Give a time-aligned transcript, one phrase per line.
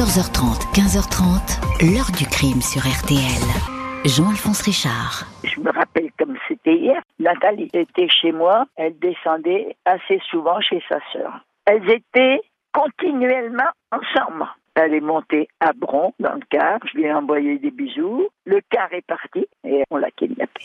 [0.00, 3.44] 14h30, 15h30, l'heure du crime sur RTL.
[4.06, 5.26] Jean-Alphonse Richard.
[5.44, 7.02] Je me rappelle comme c'était hier.
[7.18, 8.64] Nathalie était chez moi.
[8.76, 11.44] Elle descendait assez souvent chez sa sœur.
[11.66, 12.40] Elles étaient
[12.72, 14.46] continuellement ensemble.
[14.74, 16.78] Elle est montée à Bron dans le car.
[16.90, 18.26] Je lui ai envoyé des bisous.
[18.46, 20.64] Le car est parti et on l'a kidnappé.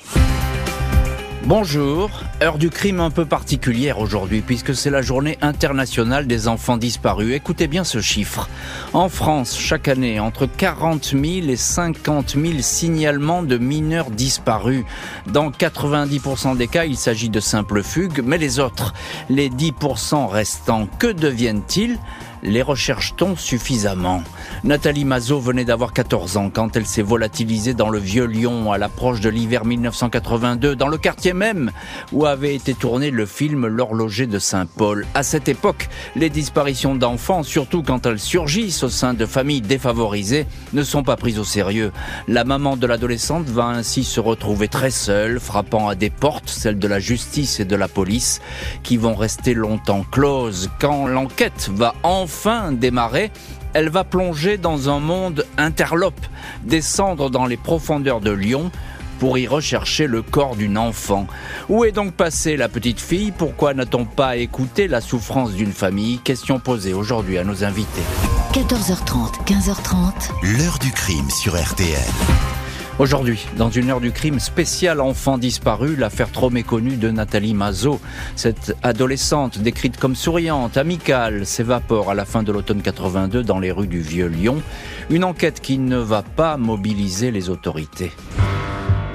[1.48, 2.10] Bonjour,
[2.42, 7.36] heure du crime un peu particulière aujourd'hui puisque c'est la journée internationale des enfants disparus.
[7.36, 8.50] Écoutez bien ce chiffre.
[8.94, 14.86] En France, chaque année, entre 40 000 et 50 000 signalements de mineurs disparus.
[15.28, 18.96] Dans 90% des cas, il s'agit de simples fugues, mais les autres,
[19.30, 22.00] les 10% restants, que deviennent-ils?
[22.46, 24.24] Les recherche-t-on suffisamment
[24.64, 28.78] Nathalie Mazot venait d'avoir 14 ans quand elle s'est volatilisée dans le vieux Lyon à
[28.78, 31.72] l'approche de l'hiver 1982, dans le quartier même
[32.12, 35.08] où avait été tourné le film L'horloger de Saint-Paul.
[35.16, 40.46] À cette époque, les disparitions d'enfants, surtout quand elles surgissent au sein de familles défavorisées,
[40.74, 41.92] ne sont pas prises au sérieux.
[42.28, 46.80] La maman de l'adolescente va ainsi se retrouver très seule, frappant à des portes, celles
[46.80, 48.40] de la justice et de la police,
[48.84, 50.70] qui vont rester longtemps closes.
[50.80, 53.32] Quand l'enquête va enfin enfin démarrer,
[53.74, 56.26] elle va plonger dans un monde interlope,
[56.64, 58.72] descendre dans les profondeurs de Lyon
[59.20, 61.28] pour y rechercher le corps d'une enfant.
[61.70, 63.32] Où est donc passée la petite fille?
[63.32, 66.20] Pourquoi n'a-t-on pas écouté la souffrance d'une famille?
[66.20, 68.04] Question posée aujourd'hui à nos invités.
[68.52, 70.58] 14h30, 15h30.
[70.58, 72.55] L'heure du crime sur RTL.
[72.98, 78.00] Aujourd'hui, dans une heure du crime spéciale enfant disparu, l'affaire trop méconnue de Nathalie Mazot.
[78.38, 83.74] Cette adolescente, décrite comme souriante, amicale, s'évapore à la fin de l'automne 82 dans les
[83.74, 84.62] rues du Vieux Lyon.
[85.10, 88.12] Une enquête qui ne va pas mobiliser les autorités.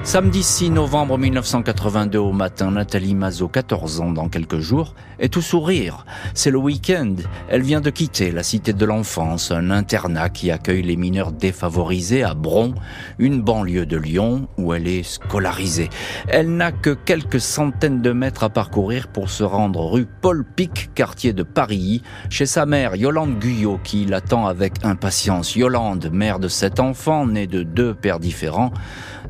[0.03, 5.43] Samedi 6 novembre 1982 au matin, Nathalie Mazot, 14 ans dans quelques jours, est tout
[5.43, 6.07] sourire.
[6.33, 7.13] C'est le week-end.
[7.49, 12.23] Elle vient de quitter la cité de l'enfance, un internat qui accueille les mineurs défavorisés
[12.23, 12.73] à Bron,
[13.19, 15.89] une banlieue de Lyon où elle est scolarisée.
[16.27, 20.95] Elle n'a que quelques centaines de mètres à parcourir pour se rendre rue Paul Pic,
[20.95, 25.55] quartier de Paris, chez sa mère Yolande Guyot qui l'attend avec impatience.
[25.55, 28.71] Yolande, mère de sept enfants, née de deux pères différents,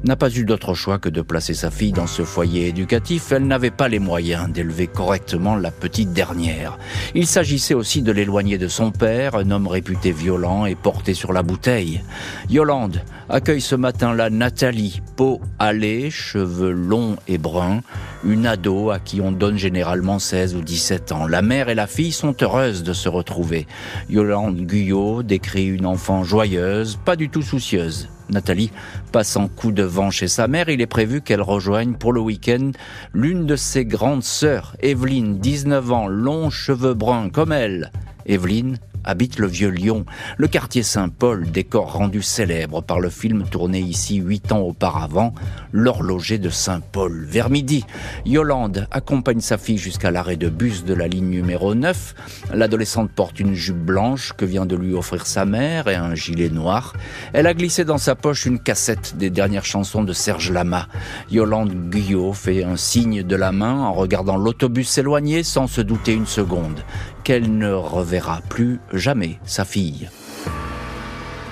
[0.04, 3.32] n'a pas eu d'autre choix que de placer sa fille dans ce foyer éducatif.
[3.32, 6.78] Elle n'avait pas les moyens d'élever correctement la petite dernière.
[7.16, 11.34] Il s'agissait aussi de l'éloigner de son père, un homme réputé violent et porté sur
[11.34, 12.02] la bouteille.
[12.50, 17.82] Yolande accueille ce matin-là Nathalie, peau hâlée, cheveux longs et bruns,
[18.24, 21.28] une ado à qui on donne généralement 16 ou 17 ans.
[21.28, 23.68] La mère et la fille sont heureuses de se retrouver.
[24.10, 28.10] Yolande Guyot décrit une enfant joyeuse, pas du tout soucieuse.
[28.32, 28.72] Nathalie
[29.12, 32.72] passant coup de vent chez sa mère, il est prévu qu'elle rejoigne pour le week-end
[33.14, 37.92] l'une de ses grandes sœurs, Evelyne, 19 ans, longs cheveux bruns comme elle.
[38.26, 40.06] Evelyne habite le vieux Lyon,
[40.38, 45.34] le quartier Saint-Paul, décor rendu célèbre par le film tourné ici huit ans auparavant,
[45.74, 47.26] L'horloger de Saint-Paul.
[47.26, 47.86] Vers midi,
[48.26, 52.16] Yolande accompagne sa fille jusqu'à l'arrêt de bus de la ligne numéro 9.
[52.54, 56.50] L'adolescente porte une jupe blanche que vient de lui offrir sa mère et un gilet
[56.50, 56.94] noir.
[57.34, 60.88] Elle a glissé dans sa poche une cassette des dernières chansons de Serge Lama.
[61.32, 66.14] Yolande Guyot fait un signe de la main en regardant l'autobus s'éloigner sans se douter
[66.14, 66.82] une seconde
[67.24, 70.10] qu'elle ne reverra plus jamais sa fille.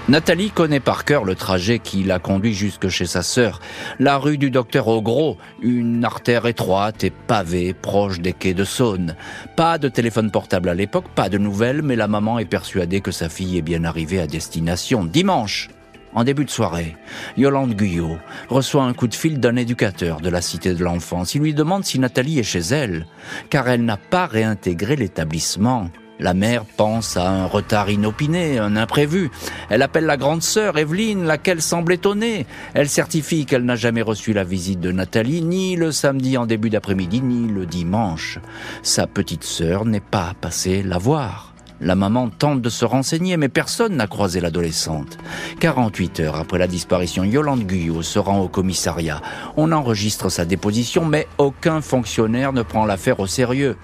[0.10, 3.60] Nathalie connaît par cœur le trajet qui l'a conduit jusque chez sa sœur.
[4.00, 9.16] La rue du docteur Ogros, une artère étroite et pavée proche des quais de Saône.
[9.56, 13.12] Pas de téléphone portable à l'époque, pas de nouvelles, mais la maman est persuadée que
[13.12, 15.06] sa fille est bien arrivée à destination.
[15.06, 15.70] Dimanche,
[16.14, 16.96] en début de soirée,
[17.38, 18.18] Yolande Guyot
[18.50, 21.36] reçoit un coup de fil d'un éducateur de la Cité de l'Enfance.
[21.36, 23.06] Il lui demande si Nathalie est chez elle,
[23.50, 25.90] car elle n'a pas réintégré l'établissement.
[26.20, 29.32] La mère pense à un retard inopiné, un imprévu.
[29.70, 32.46] Elle appelle la grande sœur, Evelyne, laquelle semble étonnée.
[32.74, 36.70] Elle certifie qu'elle n'a jamais reçu la visite de Nathalie, ni le samedi en début
[36.70, 38.40] d'après-midi, ni le dimanche.
[38.84, 41.54] Sa petite sœur n'est pas passée la voir.
[41.82, 45.18] La maman tente de se renseigner, mais personne n'a croisé l'adolescente.
[45.62, 49.22] 48 heures après la disparition, Yolande Guyot se rend au commissariat.
[49.56, 53.78] On enregistre sa déposition, mais aucun fonctionnaire ne prend l'affaire au sérieux.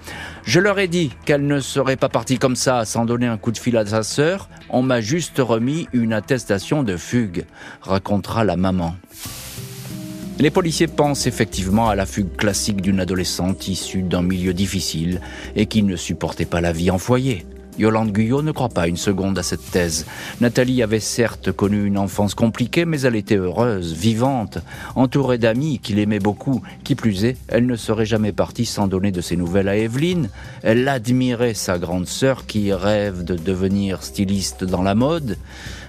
[0.44, 3.50] Je leur ai dit qu'elle ne serait pas partie comme ça sans donner un coup
[3.50, 4.50] de fil à sa sœur.
[4.68, 7.46] On m'a juste remis une attestation de fugue,
[7.80, 8.94] racontera la maman.
[10.38, 15.22] Les policiers pensent effectivement à la fugue classique d'une adolescente issue d'un milieu difficile
[15.54, 17.46] et qui ne supportait pas la vie en foyer.
[17.78, 20.06] Yolande Guyot ne croit pas une seconde à cette thèse.
[20.40, 24.58] Nathalie avait certes connu une enfance compliquée, mais elle était heureuse, vivante,
[24.94, 26.62] entourée d'amis qui l'aimaient beaucoup.
[26.84, 30.30] Qui plus est, elle ne serait jamais partie sans donner de ses nouvelles à Evelyne.
[30.62, 35.36] Elle admirait sa grande sœur qui rêve de devenir styliste dans la mode.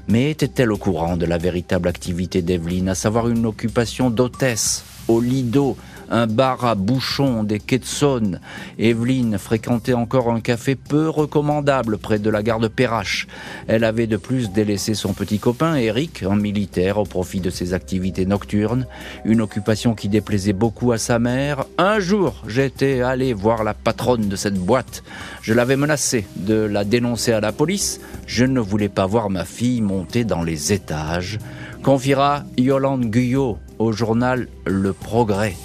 [0.07, 5.21] Mais était-elle au courant de la véritable activité d'Evelyne, à savoir une occupation d'hôtesse au
[5.21, 5.77] Lido,
[6.09, 8.39] un bar à bouchons des quais de.
[8.79, 13.27] Evelyne fréquentait encore un café peu recommandable près de la gare de Perrache.
[13.67, 17.73] Elle avait de plus délaissé son petit copain Eric en militaire au profit de ses
[17.73, 18.87] activités nocturnes,
[19.25, 21.65] une occupation qui déplaisait beaucoup à sa mère.
[21.77, 25.03] Un jour, j'étais allé voir la patronne de cette boîte.
[25.41, 27.99] Je l'avais menacée de la dénoncer à la police.
[28.25, 31.39] Je ne voulais pas voir ma fille monter dans les étages.
[31.83, 35.55] Confiera Yolande Guyot au journal Le Progrès.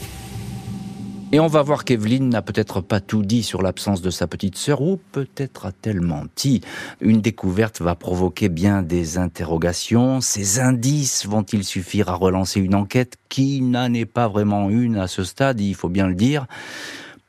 [1.34, 4.58] Et on va voir qu'Evelyne n'a peut-être pas tout dit sur l'absence de sa petite
[4.58, 6.60] sœur, ou peut-être a-t-elle menti.
[7.00, 10.20] Une découverte va provoquer bien des interrogations.
[10.20, 15.06] Ces indices vont-ils suffire à relancer une enquête qui n'en est pas vraiment une à
[15.06, 16.44] ce stade, il faut bien le dire.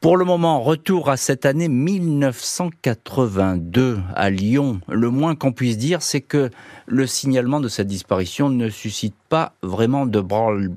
[0.01, 4.81] Pour le moment, retour à cette année 1982 à Lyon.
[4.89, 6.49] Le moins qu'on puisse dire, c'est que
[6.87, 10.71] le signalement de cette disparition ne suscite pas vraiment de branle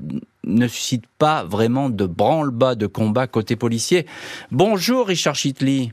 [0.46, 4.06] ne suscite pas vraiment de branle-bas de combat côté policier.
[4.50, 5.92] Bonjour Richard Chitley.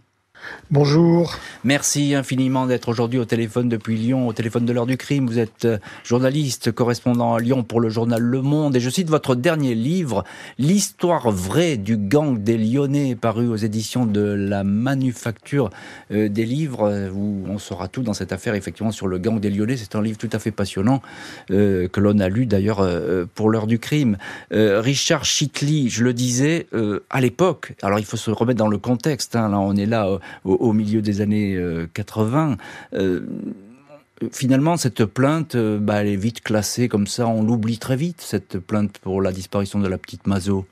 [0.71, 1.35] Bonjour.
[1.63, 5.27] Merci infiniment d'être aujourd'hui au téléphone depuis Lyon, au téléphone de l'heure du crime.
[5.27, 8.75] Vous êtes euh, journaliste, correspondant à Lyon pour le journal Le Monde.
[8.75, 10.23] Et je cite votre dernier livre,
[10.57, 15.69] L'histoire vraie du gang des Lyonnais, paru aux éditions de la Manufacture
[16.11, 19.39] euh, des livres, euh, où on saura tout dans cette affaire, effectivement, sur le gang
[19.39, 19.77] des Lyonnais.
[19.77, 21.01] C'est un livre tout à fait passionnant,
[21.49, 22.87] que l'on a lu d'ailleurs
[23.35, 24.17] pour l'heure du crime.
[24.51, 26.67] Richard Chitley, je le disais,
[27.09, 30.19] à l'époque, alors il faut se remettre dans le contexte, hein, là on est là
[30.44, 31.59] au, milieu des années
[31.94, 32.57] 80
[32.94, 37.77] euh, euh, finalement, cette plainte, euh, bah, elle est vite classée comme ça, on l'oublie
[37.77, 40.65] très vite, cette plainte pour la disparition de la petite Mazo.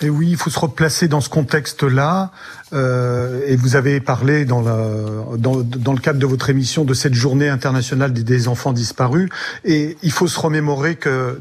[0.00, 2.32] Et oui, il faut se replacer dans ce contexte-là.
[2.72, 8.48] et vous avez parlé dans, le cadre de votre émission de cette journée internationale des
[8.48, 9.30] enfants disparus.
[9.64, 11.40] Et il faut se remémorer que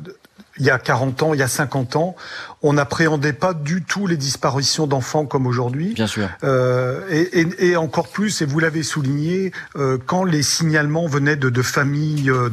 [0.59, 2.15] il y a 40 ans, il y a 50 ans,
[2.63, 5.93] on n'appréhendait pas du tout les disparitions d'enfants comme aujourd'hui.
[5.93, 6.29] Bien sûr.
[6.43, 11.35] Euh, et, et, et, encore plus, et vous l'avez souligné, euh, quand les signalements venaient
[11.35, 12.49] de, de familles euh,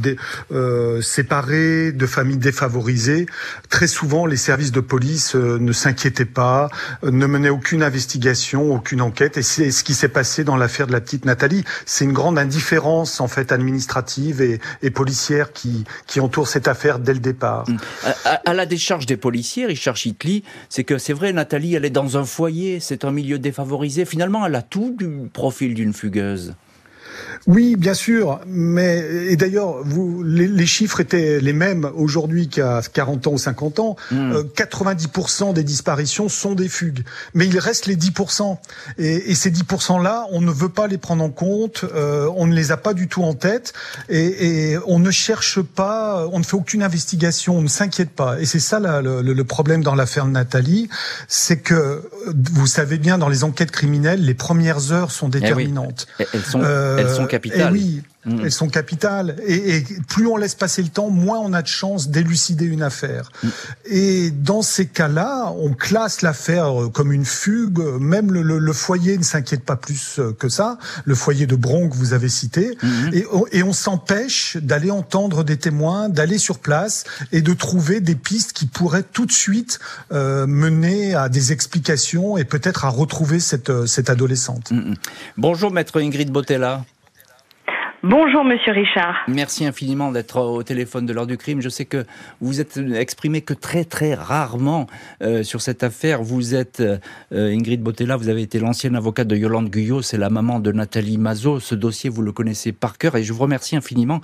[0.52, 3.26] euh séparées, de familles défavorisées,
[3.68, 6.68] très souvent les services de police euh, ne s'inquiétaient pas,
[7.04, 9.36] euh, ne menaient aucune investigation, aucune enquête.
[9.36, 11.64] Et c'est ce qui s'est passé dans l'affaire de la petite Nathalie.
[11.86, 16.98] C'est une grande indifférence en fait administrative et, et policière qui, qui entoure cette affaire
[16.98, 17.68] dès le départ.
[17.68, 17.76] Mmh.
[18.44, 19.96] À, la décharge des policiers, Richard
[20.68, 24.04] C'est que c'est vrai, Nathalie, elle est dans un foyer, c'est un milieu défavorisé.
[24.04, 26.54] Finalement, elle a tout du profil d'une fugueuse.
[27.46, 28.98] Oui, bien sûr, mais
[29.28, 33.78] et d'ailleurs, vous les, les, chiffres étaient les mêmes aujourd'hui qu'à 40 ans ou 50
[33.78, 33.96] ans.
[34.12, 35.48] 90% hmm.
[35.48, 37.02] euh, des disparitions sont des fugues,
[37.32, 38.58] mais il reste les 10%.
[38.98, 42.54] Et, et ces 10%-là, on ne veut pas les prendre en compte, euh, on ne
[42.54, 43.72] les a pas du tout en tête,
[44.10, 48.38] et, et, on ne cherche pas, on ne fait aucune investigation, on ne s'inquiète pas.
[48.38, 50.88] Et c'est ça le, le, problème dans l'affaire de Nathalie,
[51.26, 56.06] c'est que vous savez bien, dans les enquêtes criminelles, les premières heures sont eh déterminantes.
[56.18, 57.72] Elles sont, elles sont capitales.
[57.74, 58.40] Eh oui, Mm.
[58.44, 59.36] Elles sont capitales.
[59.46, 63.30] Et, plus on laisse passer le temps, moins on a de chances d'élucider une affaire.
[63.42, 63.48] Mm.
[63.86, 67.78] Et dans ces cas-là, on classe l'affaire euh, comme une fugue.
[67.98, 70.78] Même le, foyer ne s'inquiète pas plus euh, que ça.
[71.04, 72.76] Le foyer de Bron que vous avez cité.
[72.82, 73.48] Mm-hmm.
[73.52, 78.52] Et, on s'empêche d'aller entendre des témoins, d'aller sur place et de trouver des pistes
[78.52, 79.78] qui pourraient tout de suite
[80.12, 84.72] euh, mener à des explications et peut-être à retrouver cette, cette adolescente.
[84.72, 84.96] Mm-hmm.
[85.36, 86.84] Bonjour maître Ingrid Botella.
[88.02, 89.14] Bonjour Monsieur Richard.
[89.28, 91.60] Merci infiniment d'être au téléphone de l'heure du crime.
[91.60, 92.06] Je sais que
[92.40, 94.86] vous êtes exprimé que très très rarement
[95.22, 96.22] euh, sur cette affaire.
[96.22, 96.98] Vous êtes euh,
[97.30, 101.18] Ingrid Botella, vous avez été l'ancienne avocate de Yolande Guyot, c'est la maman de Nathalie
[101.18, 101.60] Mazot.
[101.60, 104.22] Ce dossier, vous le connaissez par cœur et je vous remercie infiniment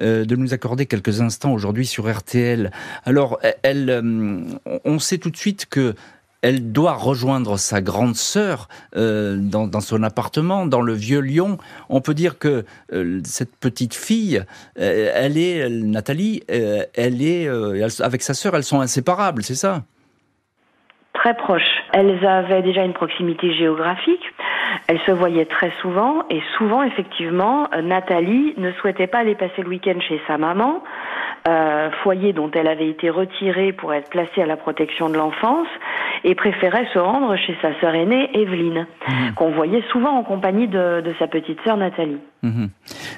[0.00, 2.70] euh, de nous accorder quelques instants aujourd'hui sur RTL.
[3.04, 4.48] Alors, elle,
[4.86, 5.94] on sait tout de suite que
[6.42, 11.58] elle doit rejoindre sa grande sœur euh, dans, son appartement, dans le vieux Lyon.
[11.88, 14.44] On peut dire que euh, cette petite fille,
[14.78, 17.48] euh, elle est, Nathalie, elle est,
[18.00, 19.82] avec sa sœur, elles sont inséparables, c'est ça?
[21.14, 21.82] Très proches.
[21.92, 24.22] Elles avaient déjà une proximité géographique.
[24.86, 29.68] Elles se voyaient très souvent et souvent, effectivement, Nathalie ne souhaitait pas aller passer le
[29.68, 30.82] week-end chez sa maman,
[32.02, 35.68] foyer dont elle avait été retirée pour être placée à la protection de l'enfance
[36.24, 39.34] et préférait se rendre chez sa sœur aînée, Evelyne, mhm.
[39.34, 42.18] qu'on voyait souvent en compagnie de, sa petite sœur Nathalie.
[42.42, 42.70] Mhm.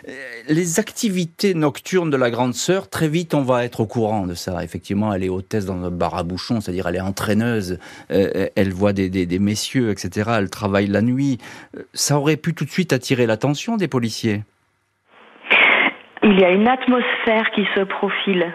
[0.08, 0.12] Euh,
[0.48, 4.34] les activités nocturnes de la grande sœur, très vite on va être au courant de
[4.34, 4.62] ça.
[4.62, 7.78] Effectivement, elle est hôtesse dans un bar à bouchon, c'est-à-dire elle est entraîneuse,
[8.10, 10.30] euh, elle voit des, des, messieurs, etc.
[10.38, 11.38] Elle travaille la nuit.
[11.76, 14.42] Euh, ça aurait pu tout de suite attirer l'attention des policiers.
[16.22, 18.52] Il y a une atmosphère qui se profile.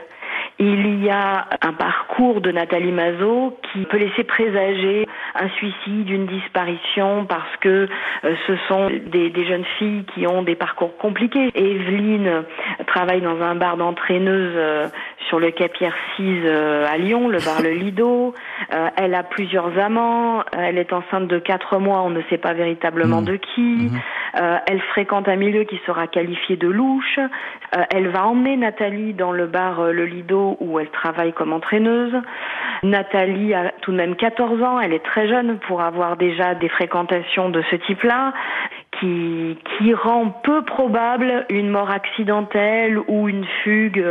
[0.57, 6.27] Il y a un parcours de Nathalie Mazot qui peut laisser présager un suicide, une
[6.27, 7.89] disparition, parce que
[8.24, 11.51] euh, ce sont des, jeunes filles qui ont des parcours compliqués.
[11.55, 12.45] Evelyne
[12.88, 14.88] travaille dans un bar d'entraîneuse euh,
[15.27, 18.33] sur le quai Pierre VI euh, à Lyon, le bar Le Lido.
[18.95, 20.43] elle a plusieurs amants.
[20.57, 22.01] Elle est enceinte de quatre mois.
[22.01, 23.25] On ne sait pas véritablement mmh.
[23.25, 23.62] de qui.
[23.62, 24.00] Mmh.
[24.67, 27.19] elle fréquente un milieu qui sera qualifié de louche.
[27.93, 32.13] elle va emmener Nathalie dans le bar Le Lido où elle travaille comme entraîneuse.
[32.83, 36.69] Nathalie a tout de même 14 ans, elle est très jeune pour avoir déjà des
[36.69, 38.33] fréquentations de ce type-là
[38.99, 44.03] qui, qui rend peu probable une mort accidentelle ou une fugue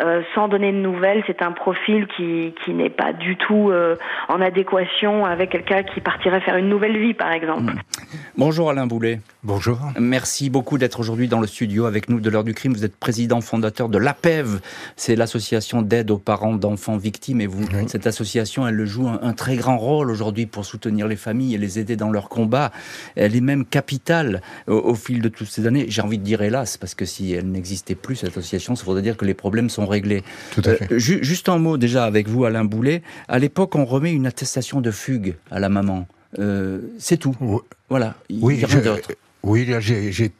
[0.00, 1.22] euh, sans donner de nouvelles.
[1.26, 3.96] C'est un profil qui, qui n'est pas du tout euh,
[4.28, 7.72] en adéquation avec quelqu'un qui partirait faire une nouvelle vie, par exemple.
[8.36, 9.20] Bonjour Alain Boulet.
[9.44, 9.78] Bonjour.
[9.98, 12.72] Merci beaucoup d'être aujourd'hui dans le studio avec nous de l'heure du crime.
[12.72, 14.60] Vous êtes président fondateur de l'APEV,
[14.96, 17.40] c'est l'association d'aide aux parents d'enfants victimes.
[17.40, 21.54] Et vous, cette association, elle joue un très grand rôle aujourd'hui pour soutenir les familles
[21.54, 22.70] et les aider dans leur combat.
[23.16, 24.21] Elle est même capitale
[24.66, 25.86] au, fil de toutes ces années.
[25.88, 29.02] J'ai envie de dire hélas, parce que si elle n'existait plus, cette association, ça voudrait
[29.02, 30.22] dire que les problèmes sont réglés.
[30.52, 30.92] Tout à fait.
[30.92, 33.02] Euh, juste un mot déjà avec vous, Alain Boulet.
[33.28, 36.06] À l'époque, on remet une attestation de fugue à la maman.
[36.38, 37.34] Euh, c'est tout.
[37.88, 38.14] Voilà.
[38.28, 39.10] Il oui, rien d'autre.
[39.42, 40.32] Oui, j'ai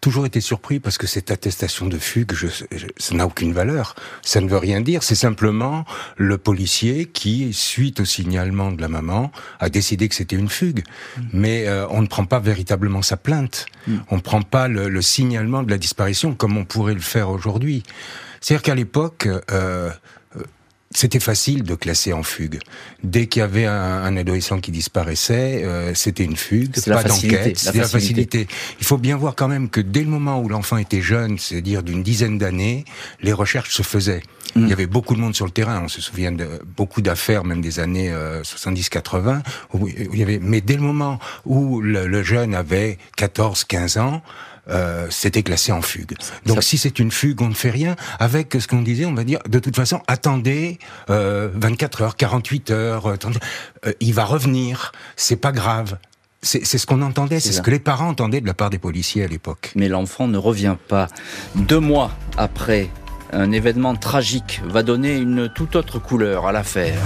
[0.00, 2.46] toujours été surpris parce que cette attestation de fugue, je,
[2.96, 3.96] ça n'a aucune valeur.
[4.22, 5.02] Ça ne veut rien dire.
[5.02, 5.84] C'est simplement
[6.16, 10.84] le policier qui, suite au signalement de la maman, a décidé que c'était une fugue.
[11.16, 11.22] Mm.
[11.32, 13.66] Mais euh, on ne prend pas véritablement sa plainte.
[13.88, 13.96] Mm.
[14.10, 17.30] On ne prend pas le, le, signalement de la disparition comme on pourrait le faire
[17.30, 17.82] aujourd'hui.
[18.40, 19.90] C'est-à-dire qu'à l'époque, euh,
[20.90, 22.60] c'était facile de classer en fugue.
[23.02, 27.78] Dès qu'il y avait un, adolescent qui disparaissait, euh, c'était une fugue, pas d'enquête, c'était
[27.78, 28.46] la facilité.
[28.78, 31.82] Il faut bien voir quand même que dès le moment où l'enfant était jeune, c'est-à-dire
[31.82, 32.84] d'une dizaine d'années,
[33.22, 34.22] les recherches se faisaient.
[34.54, 34.62] Mm.
[34.62, 35.82] Il y avait beaucoup de monde sur le terrain.
[35.82, 39.42] On se souvient de beaucoup d'affaires, même des années 70-80.
[39.74, 39.78] Euh,
[40.12, 44.22] il y avait, mais dès le moment où le, le jeune avait 14-15 ans,
[44.68, 46.14] euh, c'était classé en fugue.
[46.46, 47.96] Donc si c'est une fugue, on ne fait rien.
[48.18, 50.78] Avec ce qu'on disait, on va dire, de toute façon, attendez
[51.10, 53.16] euh, 24 heures, 48 heures, euh,
[53.86, 55.98] euh, il va revenir, c'est pas grave.
[56.42, 59.24] C'est ce qu'on entendait, c'est ce que les parents entendaient de la part des policiers
[59.24, 59.72] à l'époque.
[59.76, 61.06] Mais l'enfant ne revient pas.
[61.54, 62.90] Deux mois après,
[63.32, 67.00] un événement tragique va donner une toute autre couleur à l'affaire.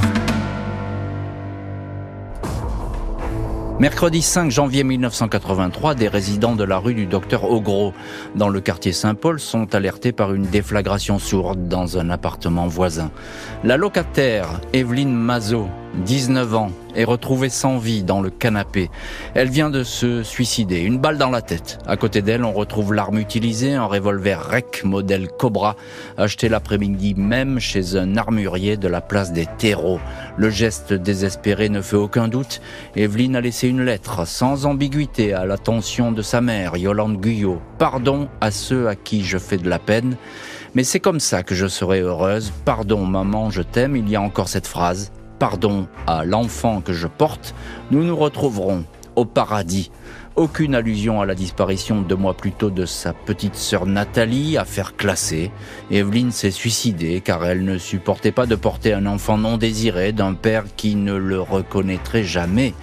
[3.81, 7.95] Mercredi 5 janvier 1983, des résidents de la rue du Docteur Ogros,
[8.35, 13.13] dans le quartier Saint-Paul, sont alertés par une déflagration sourde dans un appartement voisin.
[13.63, 18.91] La locataire, Evelyne Mazot, 19 ans, est retrouvée sans vie dans le canapé.
[19.35, 21.79] Elle vient de se suicider, une balle dans la tête.
[21.87, 25.77] À côté d'elle, on retrouve l'arme utilisée, un revolver REC modèle Cobra,
[26.17, 30.01] acheté l'après-midi même chez un armurier de la place des terreaux.
[30.37, 32.61] Le geste désespéré ne fait aucun doute.
[32.97, 37.61] Evelyne a laissé une lettre sans ambiguïté à l'attention de sa mère, Yolande Guyot.
[37.79, 40.17] Pardon à ceux à qui je fais de la peine.
[40.75, 42.53] Mais c'est comme ça que je serai heureuse.
[42.65, 43.97] Pardon maman, je t'aime.
[43.97, 47.55] Il y a encore cette phrase pardon à l'enfant que je porte,
[47.91, 48.85] nous nous retrouverons
[49.17, 49.91] au paradis.
[50.37, 54.95] Aucune allusion à la disparition deux mois plus tôt de sa petite sœur Nathalie, affaire
[54.95, 55.51] classée.
[55.91, 60.35] Evelyne s'est suicidée car elle ne supportait pas de porter un enfant non désiré d'un
[60.35, 62.75] père qui ne le reconnaîtrait jamais.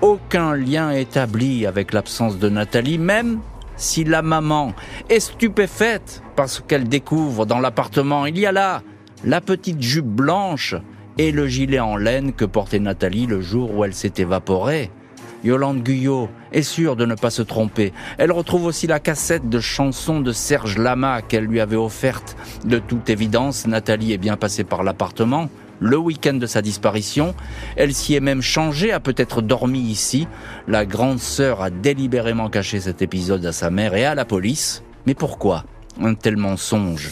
[0.00, 3.40] Aucun lien établi avec l'absence de Nathalie, même
[3.76, 4.72] si la maman
[5.10, 8.82] est stupéfaite parce qu'elle découvre dans l'appartement, il y a là
[9.24, 10.74] la petite jupe blanche
[11.18, 14.90] et le gilet en laine que portait Nathalie le jour où elle s'est évaporée.
[15.44, 17.92] Yolande Guyot est sûre de ne pas se tromper.
[18.18, 22.36] Elle retrouve aussi la cassette de chansons de Serge Lama qu'elle lui avait offerte.
[22.64, 25.48] De toute évidence, Nathalie est bien passée par l'appartement
[25.80, 27.34] le week-end de sa disparition.
[27.76, 30.28] Elle s'y est même changée, a peut-être dormi ici.
[30.68, 34.84] La grande sœur a délibérément caché cet épisode à sa mère et à la police.
[35.06, 35.64] Mais pourquoi
[36.00, 37.10] un tel mensonge?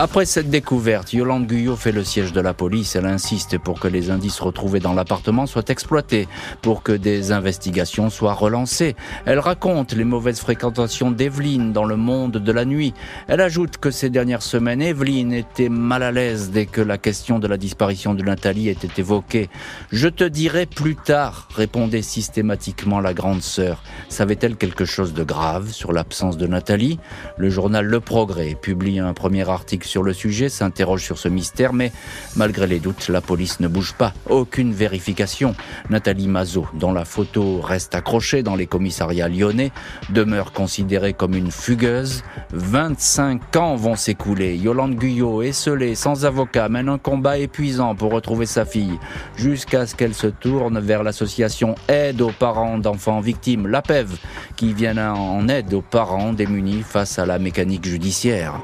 [0.00, 2.94] Après cette découverte, Yolande Guyot fait le siège de la police.
[2.94, 6.28] Elle insiste pour que les indices retrouvés dans l'appartement soient exploités,
[6.62, 8.94] pour que des investigations soient relancées.
[9.24, 12.94] Elle raconte les mauvaises fréquentations d'Evelyne dans le monde de la nuit.
[13.26, 17.40] Elle ajoute que ces dernières semaines, Evelyne était mal à l'aise dès que la question
[17.40, 19.50] de la disparition de Nathalie était évoquée.
[19.90, 23.82] Je te dirai plus tard, répondait systématiquement la grande sœur.
[24.08, 27.00] Savait-elle quelque chose de grave sur l'absence de Nathalie?
[27.36, 31.72] Le journal Le Progrès publie un premier article sur le sujet, s'interroge sur ce mystère,
[31.72, 31.92] mais
[32.36, 34.12] malgré les doutes, la police ne bouge pas.
[34.28, 35.54] Aucune vérification.
[35.90, 39.72] Nathalie Mazot, dont la photo reste accrochée dans les commissariats lyonnais,
[40.10, 42.22] demeure considérée comme une fugueuse.
[42.52, 44.56] 25 ans vont s'écouler.
[44.56, 48.98] Yolande Guyot, esselée, sans avocat, mène un combat épuisant pour retrouver sa fille,
[49.36, 54.18] jusqu'à ce qu'elle se tourne vers l'association Aide aux parents d'enfants victimes, l'APEV,
[54.56, 58.60] qui vient en aide aux parents démunis face à la mécanique judiciaire.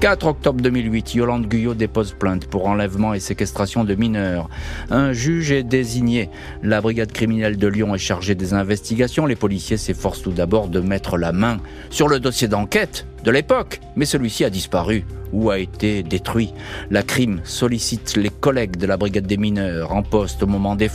[0.00, 4.48] 4 octobre 2008, Yolande Guyot dépose plainte pour enlèvement et séquestration de mineurs.
[4.88, 6.30] Un juge est désigné.
[6.62, 9.26] La brigade criminelle de Lyon est chargée des investigations.
[9.26, 11.58] Les policiers s'efforcent tout d'abord de mettre la main
[11.90, 15.04] sur le dossier d'enquête de l'époque, mais celui-ci a disparu
[15.34, 16.54] ou a été détruit.
[16.90, 20.88] La crime sollicite les collègues de la brigade des mineurs en poste au moment des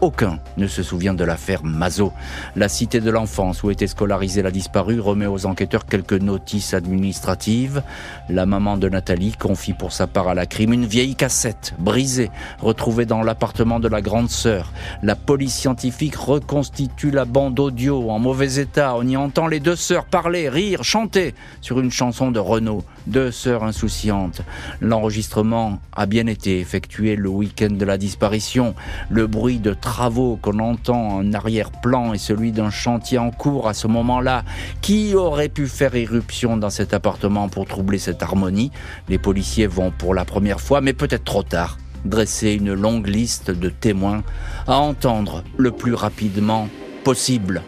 [0.00, 2.12] aucun ne se souvient de l'affaire Mazo.
[2.56, 7.82] La cité de l'enfance où était scolarisée la disparue remet aux enquêteurs quelques notices administratives.
[8.28, 12.30] La maman de Nathalie confie pour sa part à la crime une vieille cassette brisée
[12.60, 14.72] retrouvée dans l'appartement de la grande sœur.
[15.02, 18.94] La police scientifique reconstitue la bande audio en mauvais état.
[18.96, 22.84] On y entend les deux sœurs parler, rire, chanter sur une chanson de Renault.
[23.06, 24.40] Deux sœurs insouciantes.
[24.80, 28.74] L'enregistrement a bien été effectué le week-end de la disparition.
[29.10, 33.74] Le bruit de travaux qu'on entend en arrière-plan et celui d'un chantier en cours à
[33.74, 34.42] ce moment-là.
[34.80, 38.72] Qui aurait pu faire irruption dans cet appartement pour troubler cette harmonie?
[39.10, 41.76] Les policiers vont pour la première fois, mais peut-être trop tard,
[42.06, 44.22] dresser une longue liste de témoins
[44.66, 46.68] à entendre le plus rapidement
[47.04, 47.62] possible.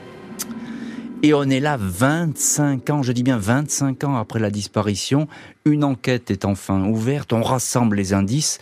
[1.22, 5.28] Et on est là 25 ans, je dis bien 25 ans après la disparition.
[5.64, 8.58] Une enquête est enfin ouverte, on rassemble les indices.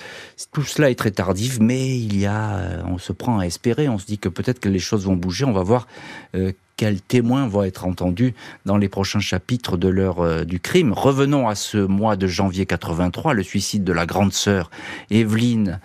[0.53, 3.89] Tout cela est très tardif, mais il y a, euh, on se prend à espérer,
[3.89, 5.45] on se dit que peut-être que les choses vont bouger.
[5.45, 5.89] On va voir
[6.37, 10.93] euh, quels témoins vont être entendus dans les prochains chapitres de l'heure euh, du crime.
[10.93, 14.71] Revenons à ce mois de janvier 83, le suicide de la grande sœur
[15.11, 15.81] Evelyne.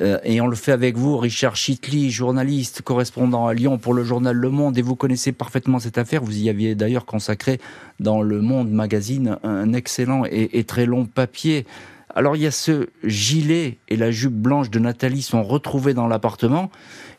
[0.00, 4.04] Euh, et on le fait avec vous, Richard Chitli, journaliste, correspondant à Lyon pour le
[4.04, 6.22] journal Le Monde, et vous connaissez parfaitement cette affaire.
[6.22, 7.60] Vous y aviez d'ailleurs consacré
[7.98, 11.66] dans Le Monde magazine un excellent et, et très long papier.
[12.14, 16.08] Alors il y a ce gilet et la jupe blanche de Nathalie sont retrouvés dans
[16.08, 16.70] l'appartement,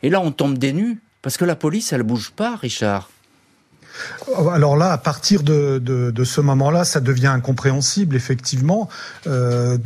[0.02, 3.08] et là on tombe des nues parce que la police, elle bouge pas, Richard.
[4.52, 8.88] Alors là, à partir de, de, de ce moment-là, ça devient incompréhensible, effectivement.
[9.26, 9.78] Euh,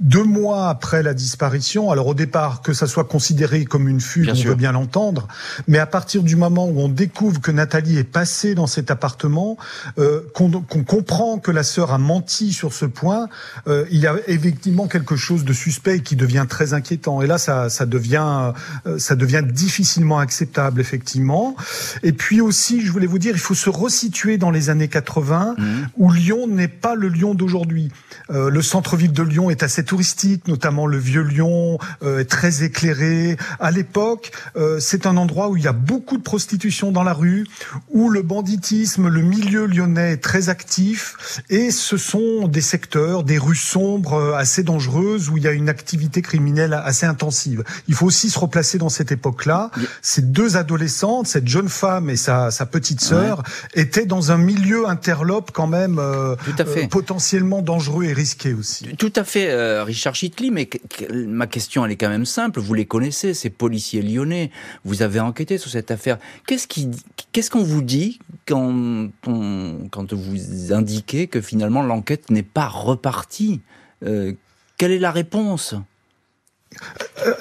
[0.00, 4.30] deux mois après la disparition, alors au départ, que ça soit considéré comme une fuite,
[4.30, 5.28] on peut bien l'entendre,
[5.66, 9.56] mais à partir du moment où on découvre que Nathalie est passée dans cet appartement,
[9.98, 13.28] euh, qu'on comprend que la sœur a menti sur ce point,
[13.66, 17.22] euh, il y a effectivement quelque chose de suspect qui devient très inquiétant.
[17.22, 18.52] Et là, ça, ça devient,
[18.86, 21.56] euh, ça devient difficilement acceptable, effectivement.
[22.02, 25.54] Et puis aussi, je voulais vous dire, il faut se resituer dans les années 80,
[25.56, 25.64] mmh.
[25.96, 27.92] où Lyon n'est pas le Lyon d'aujourd'hui.
[28.30, 32.64] Euh, le centre-ville de Lyon est assez touristique, notamment le vieux Lyon euh, est très
[32.64, 33.36] éclairé.
[33.60, 37.12] À l'époque, euh, c'est un endroit où il y a beaucoup de prostitution dans la
[37.12, 37.46] rue,
[37.90, 43.38] où le banditisme, le milieu lyonnais est très actif, et ce sont des secteurs, des
[43.38, 47.62] rues sombres euh, assez dangereuses où il y a une activité criminelle assez intensive.
[47.86, 49.70] Il faut aussi se replacer dans cette époque-là.
[50.02, 53.27] Ces deux adolescentes, cette jeune femme et sa, sa petite sœur,
[53.74, 58.86] était dans un milieu interlope quand même euh, euh, potentiellement dangereux et risqué aussi.
[58.96, 60.68] Tout à fait, euh, Richard Chitli, mais
[61.10, 62.60] ma question elle est quand même simple.
[62.60, 64.50] Vous les connaissez, ces policiers lyonnais.
[64.84, 66.18] Vous avez enquêté sur cette affaire.
[66.46, 66.90] Qu'est-ce qui,
[67.32, 73.60] qu'est-ce qu'on vous dit quand on, quand vous indiquez que finalement l'enquête n'est pas repartie?
[74.00, 75.74] Quelle est la réponse?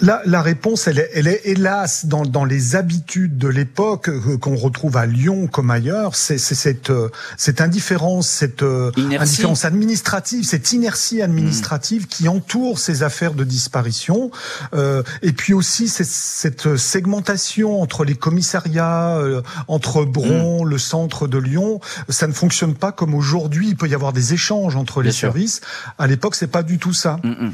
[0.01, 4.37] La, la, réponse, elle est, elle est hélas dans, dans les habitudes de l'époque euh,
[4.37, 6.15] qu'on retrouve à Lyon comme ailleurs.
[6.15, 12.07] C'est cette, euh, cette indifférence, cette euh, indifférence administrative, cette inertie administrative mmh.
[12.07, 14.31] qui entoure ces affaires de disparition.
[14.73, 19.19] Euh, et puis aussi cette segmentation entre les commissariats,
[19.67, 20.69] entre Bron, mmh.
[20.69, 21.79] le centre de Lyon.
[22.09, 23.69] Ça ne fonctionne pas comme aujourd'hui.
[23.69, 25.61] Il peut y avoir des échanges entre les services.
[25.97, 27.19] À l'époque, c'est pas du tout ça.
[27.23, 27.51] Mmh,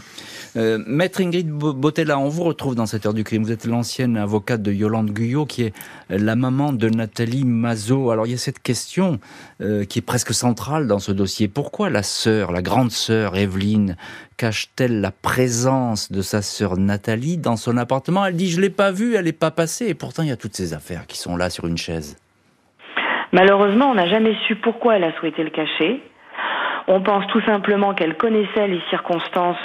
[0.55, 3.43] Maître Ingrid Botella, on vous retrouve dans cette heure du crime.
[3.43, 5.73] Vous êtes l'ancienne avocate de Yolande Guyot, qui est
[6.09, 8.11] la maman de Nathalie Mazot.
[8.11, 9.19] Alors il y a cette question
[9.61, 11.47] euh, qui est presque centrale dans ce dossier.
[11.47, 13.97] Pourquoi la sœur, la grande sœur Evelyne,
[14.37, 18.23] cache-t-elle la présence de sa sœur Nathalie dans son appartement?
[18.25, 19.87] Elle dit je l'ai pas vue, elle n'est pas passée.
[19.87, 22.17] Et pourtant il y a toutes ces affaires qui sont là sur une chaise.
[23.31, 26.03] Malheureusement, on n'a jamais su pourquoi elle a souhaité le cacher.
[26.87, 29.57] On pense tout simplement qu'elle connaissait les circonstances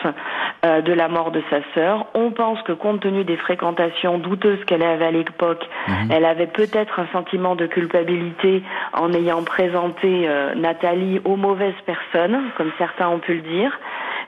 [0.65, 2.07] euh, de la mort de sa sœur.
[2.15, 6.11] On pense que compte tenu des fréquentations douteuses qu'elle avait à l'époque, mhm.
[6.11, 12.41] elle avait peut-être un sentiment de culpabilité en ayant présenté euh, Nathalie aux mauvaises personnes,
[12.57, 13.79] comme certains ont pu le dire.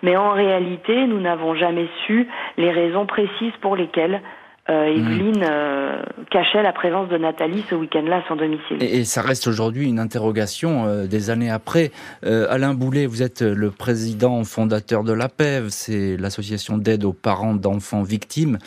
[0.02, 2.26] Mais en réalité, nous n'avons jamais su
[2.56, 4.20] les raisons précises pour lesquelles
[4.70, 8.76] euh, Evelyne euh, cachait la présence de Nathalie ce week-end-là à son domicile.
[8.80, 11.90] Et, ça reste aujourd'hui une interrogation euh, des années après.
[12.22, 18.02] Alain Boulet, vous êtes le président fondateur de l'APEV, c'est l'association d'aide aux parents d'enfants
[18.02, 18.58] victimes.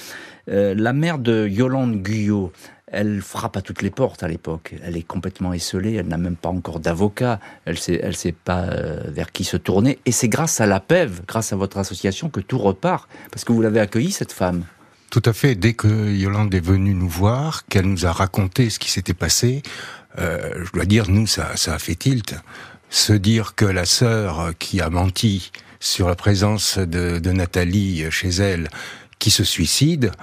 [0.48, 2.52] la mère de Yolande Guyot,
[2.88, 4.76] elle frappe à toutes les portes à l'époque.
[4.84, 8.66] Elle est complètement esselée, elle n'a même pas encore d'avocat, elle sait, elle sait pas
[9.08, 10.00] vers qui se tourner.
[10.06, 13.62] Et c'est grâce à l'APEV, grâce à votre association, que tout repart, parce que vous
[13.62, 14.63] l'avez accueillie, cette femme.
[15.13, 15.54] Tout à fait.
[15.54, 19.62] Dès que Yolande est venue nous voir, qu'elle nous a raconté ce qui s'était passé,
[20.17, 22.34] euh, je dois dire, nous, ça, a fait tilt.
[22.89, 28.30] Se dire que la sœur qui a menti sur la présence de, de Nathalie chez
[28.30, 28.69] elle,
[29.19, 30.13] qui se suicide,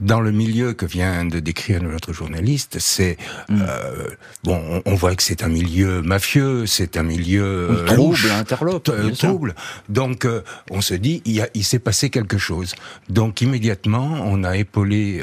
[0.00, 3.16] dans le milieu que vient de décrire notre journaliste, c'est
[3.48, 3.62] mm.
[3.62, 4.08] euh,
[4.44, 9.10] bon, on, voit que c'est un milieu mafieux, c'est un milieu euh, trouble, interlope, euh,
[9.10, 9.54] trouble.
[9.88, 10.26] Donc
[10.70, 12.74] on se dit il, il s'est passé quelque chose.
[13.08, 15.22] Donc immédiatement on a épaulé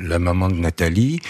[0.00, 1.20] la maman de Nathalie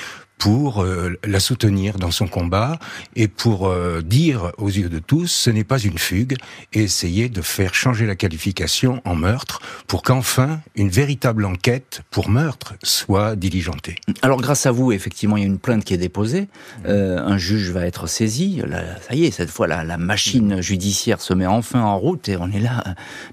[0.41, 2.79] pour euh, la soutenir dans son combat
[3.15, 6.35] et pour euh, dire aux yeux de tous ce n'est pas une fugue
[6.73, 12.31] et essayer de faire changer la qualification en meurtre pour qu'enfin une véritable enquête pour
[12.31, 13.97] meurtre soit diligentée.
[14.23, 16.49] Alors grâce à vous, effectivement, il y a une plainte qui est déposée,
[16.87, 18.63] euh, un juge va être saisi,
[19.07, 22.39] ça y est, cette fois la, la, machine judiciaire se met enfin en route et
[22.39, 22.83] on est là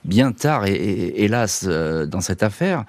[0.03, 2.83] bien tard et, hélas dans cette affaire.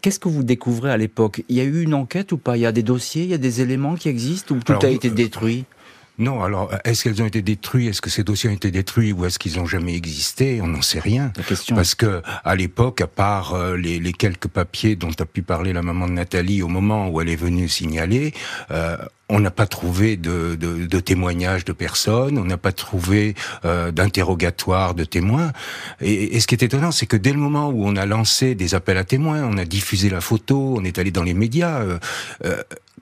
[0.00, 1.44] Qu'est-ce que vous découvrez à l'époque?
[1.48, 2.56] Il y a eu une enquête ou pas?
[2.56, 5.08] Il y a des dossiers, il y a éléments qui existent ou tout a été
[5.08, 5.64] euh, détruit?
[6.18, 7.90] Non, alors est-ce qu'elles ont été détruites?
[7.90, 10.60] Est-ce que ces dossiers ont été détruits ou est-ce qu'ils n'ont jamais existé?
[10.62, 11.32] On n'en sait rien.
[11.74, 15.72] Parce que à l'époque, à part euh, les, les, quelques papiers dont a pu parler
[15.72, 18.32] la maman de Nathalie au moment où elle est venue signaler,
[18.70, 18.96] euh,
[19.28, 23.90] on n'a pas trouvé de, de, de, témoignages de personnes, on n'a pas trouvé euh,
[23.90, 25.50] d'interrogatoire de témoins.
[26.00, 28.54] Et, et, ce qui est étonnant, c'est que dès le moment où on a lancé
[28.54, 31.80] des appels à témoins, on a diffusé la photo, on est allé dans les médias,
[31.80, 31.98] euh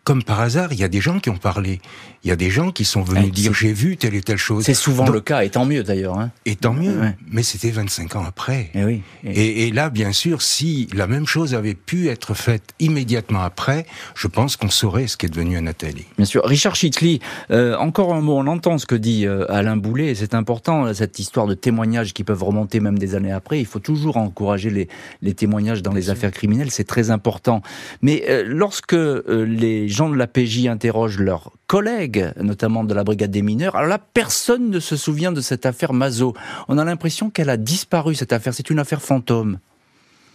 [0.04, 1.80] comme par hasard, il y a des gens qui ont parlé.
[2.24, 4.64] Il y a des gens qui sont venus dire j'ai vu telle et telle chose.
[4.64, 6.18] C'est souvent le cas, et tant mieux d'ailleurs.
[6.18, 6.30] Hein.
[6.46, 8.70] Et tant mieux, mais c'était 25 ans après.
[8.74, 9.72] Et, eh oui, et...
[9.72, 14.56] là, bien sûr, si la même chose avait pu être faite immédiatement après, je pense
[14.56, 16.06] qu'on saurait ce qui est devenu à Nathalie.
[16.16, 16.44] Bien sûr.
[16.44, 17.18] Richard Chitley,
[17.50, 20.94] euh, encore un mot, on entend ce que dit euh, Alain Boulet, et c'est important,
[20.94, 23.58] cette histoire de témoignages qui peuvent remonter même des années après.
[23.58, 24.88] Il faut toujours encourager les,
[25.22, 27.62] les témoignages dans les affaires criminelles, c'est très important.
[28.00, 28.94] Mais euh, lorsque
[29.28, 33.76] les gens de la PJ interrogent leurs collègues, notamment de la brigade des mineurs.
[33.76, 36.34] Alors là, personne ne se souvient de cette affaire Mazo.
[36.68, 38.52] On a l'impression qu'elle a disparu, cette affaire.
[38.52, 39.58] C'est une affaire fantôme.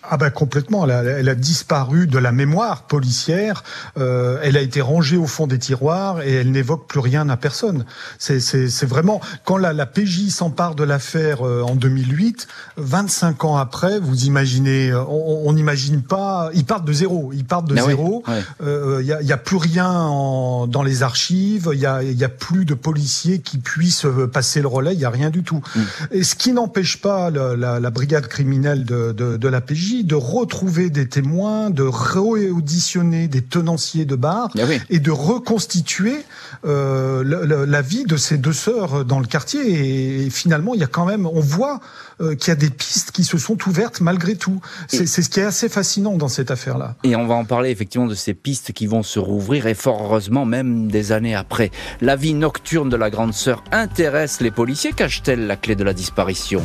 [0.10, 3.64] Ah ben complètement, elle a, elle a, disparu de la mémoire policière,
[3.98, 7.38] euh, elle a été rangée au fond des tiroirs et elle n'évoque plus rien à
[7.38, 7.86] personne.
[8.18, 14.00] C'est vraiment, quand la, la PJ s'empare de l'affaire euh, en 2008, 25 ans après,
[14.00, 18.24] vous imaginez, euh, on n'imagine pas, ils partent de zéro, ils partent de ah zéro,
[18.28, 22.02] il euh, n'y a, y a, plus rien en, dans les archives, il n'y a,
[22.04, 25.44] y a plus de policiers qui puissent passer le relais, il n'y a rien du
[25.44, 25.62] tout.
[25.76, 25.82] Mm.
[26.12, 29.97] Et ce qui n'empêche pas la, la, la, brigade criminelle de, de, de la PJ
[30.04, 36.18] de retrouver des témoins, de réauditionner des tenanciers de bar ah et de reconstituer
[36.66, 40.26] euh, la vie de ces deux sœurs dans le quartier.
[40.26, 41.80] Et, finalement, il y a quand même, on voit
[42.22, 44.60] euh, qu'il y a des pistes qui se sont ouvertes malgré tout.
[44.88, 46.96] C'est ce qui est assez fascinant dans cette affaire-là.
[47.04, 50.02] Et on va en parler effectivement de ces pistes qui vont se rouvrir et fort
[50.04, 51.72] heureusement même des années après.
[52.02, 54.94] La vie nocturne de la grande sœur intéresse les policiers.
[54.94, 56.64] Cache-t-elle la clé de la disparition?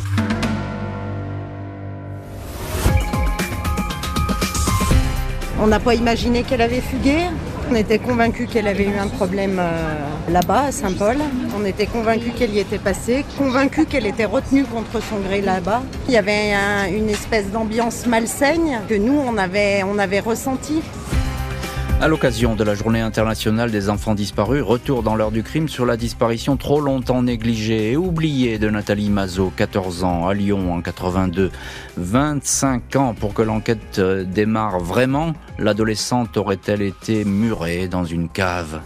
[5.64, 7.18] On n'a pas imaginé qu'elle avait fugué.
[7.70, 9.96] On était convaincus qu'elle avait eu un problème euh,
[10.28, 11.18] là-bas, à Saint-Paul.
[11.56, 15.82] On était convaincus qu'elle y était passée, convaincus qu'elle était retenue contre son gré là-bas.
[16.08, 16.52] Il y avait
[16.90, 20.82] une espèce d'ambiance malsaine que nous, on avait, on avait ressenti.
[22.02, 25.86] À l'occasion de la journée internationale des enfants disparus, retour dans l'heure du crime sur
[25.86, 30.80] la disparition trop longtemps négligée et oubliée de Nathalie Mazot, 14 ans, à Lyon en
[30.80, 31.52] 82.
[31.98, 35.34] 25 ans pour que l'enquête euh, démarre vraiment.
[35.60, 38.80] L'adolescente aurait-elle été murée dans une cave?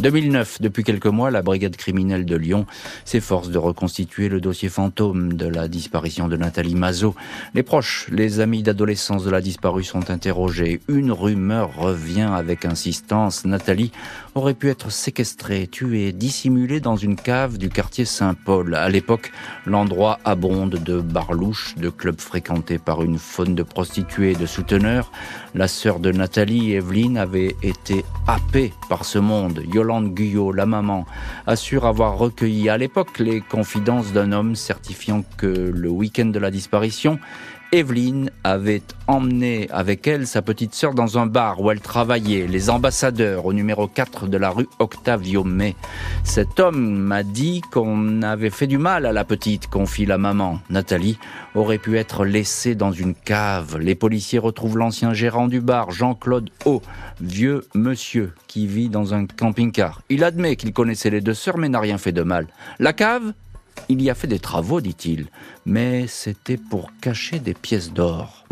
[0.00, 2.66] 2009, depuis quelques mois, la brigade criminelle de Lyon
[3.04, 7.16] s'efforce de reconstituer le dossier fantôme de la disparition de Nathalie Mazot.
[7.54, 10.80] Les proches, les amis d'adolescence de la disparue sont interrogés.
[10.86, 13.44] Une rumeur revient avec insistance.
[13.44, 13.90] Nathalie
[14.38, 18.74] aurait pu être séquestrée, tuée, dissimulée dans une cave du quartier Saint-Paul.
[18.76, 19.32] À l'époque,
[19.66, 25.10] l'endroit abonde de barlouches, de clubs fréquentés par une faune de prostituées et de souteneurs.
[25.54, 29.60] La sœur de Nathalie, Evelyne, avait été happée par ce monde.
[29.72, 31.04] Yolande Guyot, la maman,
[31.48, 36.52] assure avoir recueilli à l'époque les confidences d'un homme certifiant que le week-end de la
[36.52, 37.18] disparition,
[37.70, 42.70] Evelyne avait emmené avec elle sa petite sœur dans un bar où elle travaillait, les
[42.70, 45.76] ambassadeurs, au numéro 4 de la rue Octavio May.
[46.24, 50.60] Cet homme m'a dit qu'on avait fait du mal à la petite, confie la maman.
[50.70, 51.18] Nathalie
[51.54, 53.76] aurait pu être laissée dans une cave.
[53.78, 56.80] Les policiers retrouvent l'ancien gérant du bar, Jean-Claude O,
[57.20, 60.00] vieux monsieur qui vit dans un camping-car.
[60.08, 62.46] Il admet qu'il connaissait les deux sœurs mais n'a rien fait de mal.
[62.78, 63.34] La cave
[63.88, 65.26] il y a fait des travaux, dit-il,
[65.66, 68.44] mais c'était pour cacher des pièces d'or.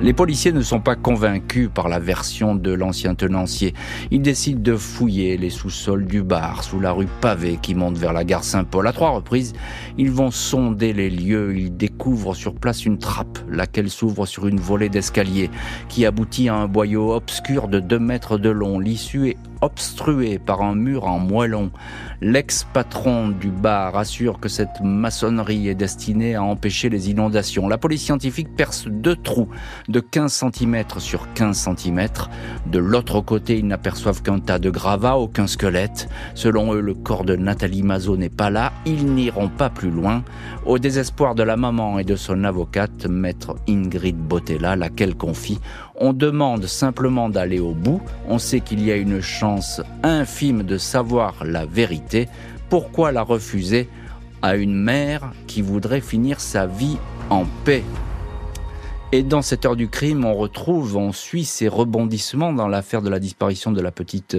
[0.00, 3.74] Les policiers ne sont pas convaincus par la version de l'ancien tenancier.
[4.10, 8.12] Ils décident de fouiller les sous-sols du bar sous la rue pavée qui monte vers
[8.12, 8.86] la gare Saint-Paul.
[8.88, 9.54] À trois reprises,
[9.96, 11.56] ils vont sonder les lieux.
[11.56, 15.48] Ils découvrent sur place une trappe, laquelle s'ouvre sur une volée d'escalier
[15.88, 18.80] qui aboutit à un boyau obscur de deux mètres de long.
[18.80, 21.70] L'issue est obstruée par un mur en moellon.
[22.20, 27.66] L'ex-patron du bar assure que cette maçonnerie est destinée à empêcher les inondations.
[27.66, 29.48] La police scientifique perce deux trous
[29.88, 32.08] de 15 cm sur 15 cm.
[32.66, 36.08] De l'autre côté, ils n'aperçoivent qu'un tas de gravats, aucun squelette.
[36.34, 38.72] Selon eux, le corps de Nathalie Mazot n'est pas là.
[38.84, 40.22] Ils n'iront pas plus loin.
[40.66, 45.58] Au désespoir de la maman et de son avocate, maître Ingrid Botella, laquelle confie
[45.96, 48.00] on demande simplement d'aller au bout.
[48.28, 52.28] On sait qu'il y a une chance infime de savoir la vérité.
[52.68, 53.88] Pourquoi la refuser
[54.42, 56.98] à une mère qui voudrait finir sa vie
[57.30, 57.84] en paix?
[59.14, 63.08] Et dans cette heure du crime, on retrouve, on suit ces rebondissements dans l'affaire de
[63.08, 64.36] la disparition de la petite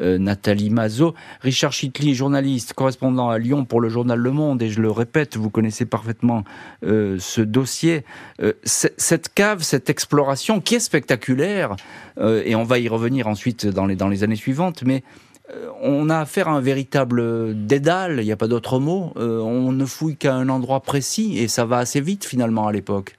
[0.00, 1.14] euh, Nathalie Mazot.
[1.42, 5.36] Richard Chitley, journaliste, correspondant à Lyon pour le journal Le Monde, et je le répète,
[5.36, 6.42] vous connaissez parfaitement
[6.82, 8.04] euh, ce dossier.
[8.42, 11.76] Euh, cette cave, cette exploration qui est spectaculaire,
[12.20, 15.04] et on va y revenir ensuite dans les, dans les années suivantes, mais
[15.80, 19.12] on a affaire à un véritable dédale, il n'y a pas d'autre mot.
[19.16, 23.18] on ne fouille qu'à un endroit précis et ça va assez vite finalement à l'époque.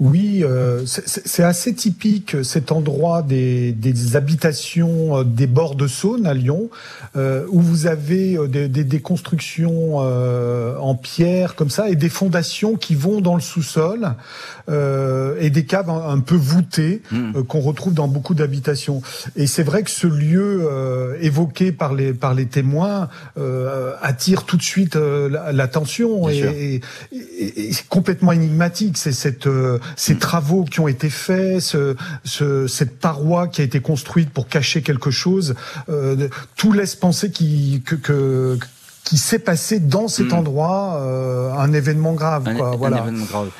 [0.00, 3.76] Oui, euh, c'est assez typique cet endroit des,
[4.14, 6.70] habitations euh, des bords de Saône à Lyon,
[7.16, 13.20] euh, où vous avez des, constructions en pierre comme ça et des fondations qui vont
[13.20, 14.14] dans le sous-sol
[14.68, 17.42] et des caves un, peu voûtées hmm.
[17.42, 19.02] qu'on retrouve dans beaucoup d'habitations.
[19.36, 20.68] Et c'est vrai que ce lieu
[21.20, 23.08] évoqué par les par les témoins
[24.00, 26.80] attire tout de suite l'attention et,
[27.12, 28.96] et, c'est complètement énigmatique.
[28.96, 29.48] C'est cette
[29.96, 34.82] ces travaux qui ont été faits, ce, cette paroi qui a été construite pour cacher
[34.82, 35.54] quelque chose,
[35.88, 38.58] euh, tout laisse penser qui, que, que
[39.04, 40.38] qui s'est passé dans cet hmm.
[40.38, 42.44] endroit euh, un événement grave.
[42.56, 42.98] quoi, voilà.
[42.98, 43.50] événement grave.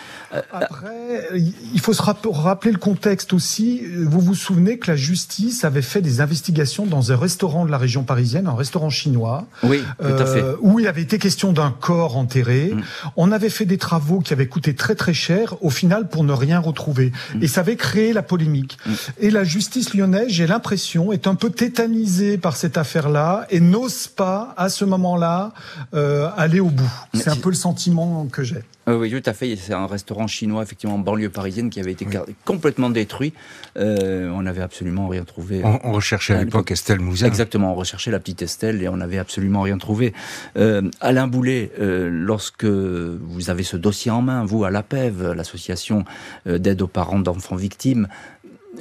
[0.52, 1.28] Après,
[1.72, 3.82] il faut se rappeler le contexte aussi.
[3.98, 7.78] Vous vous souvenez que la justice avait fait des investigations dans un restaurant de la
[7.78, 10.40] région parisienne, un restaurant chinois, oui, tout à fait.
[10.40, 12.72] Euh, où il avait été question d'un corps enterré.
[12.74, 12.82] Mm.
[13.16, 16.32] On avait fait des travaux qui avaient coûté très très cher, au final pour ne
[16.32, 17.12] rien retrouver.
[17.34, 17.42] Mm.
[17.42, 18.78] Et ça avait créé la polémique.
[18.86, 18.92] Mm.
[19.18, 24.06] Et la justice lyonnaise, j'ai l'impression, est un peu tétanisée par cette affaire-là et n'ose
[24.06, 25.52] pas, à ce moment-là,
[25.94, 26.90] euh, aller au bout.
[27.14, 28.62] C'est un peu le sentiment que j'ai.
[28.98, 29.56] Oui, tout à fait.
[29.56, 32.06] C'est un restaurant chinois, effectivement, en banlieue parisienne, qui avait été
[32.44, 33.32] complètement détruit.
[33.76, 35.62] Euh, on n'avait absolument rien trouvé.
[35.64, 37.26] On, recherchait à l'époque Estelle Mouzin.
[37.26, 40.12] Exactement, on recherchait la petite Estelle et on n'avait absolument rien trouvé.
[40.56, 46.04] Euh, Alain Boulet, euh, lorsque vous avez ce dossier en main, vous, à l'APEV, l'association
[46.46, 48.08] d'aide aux parents d'enfants victimes,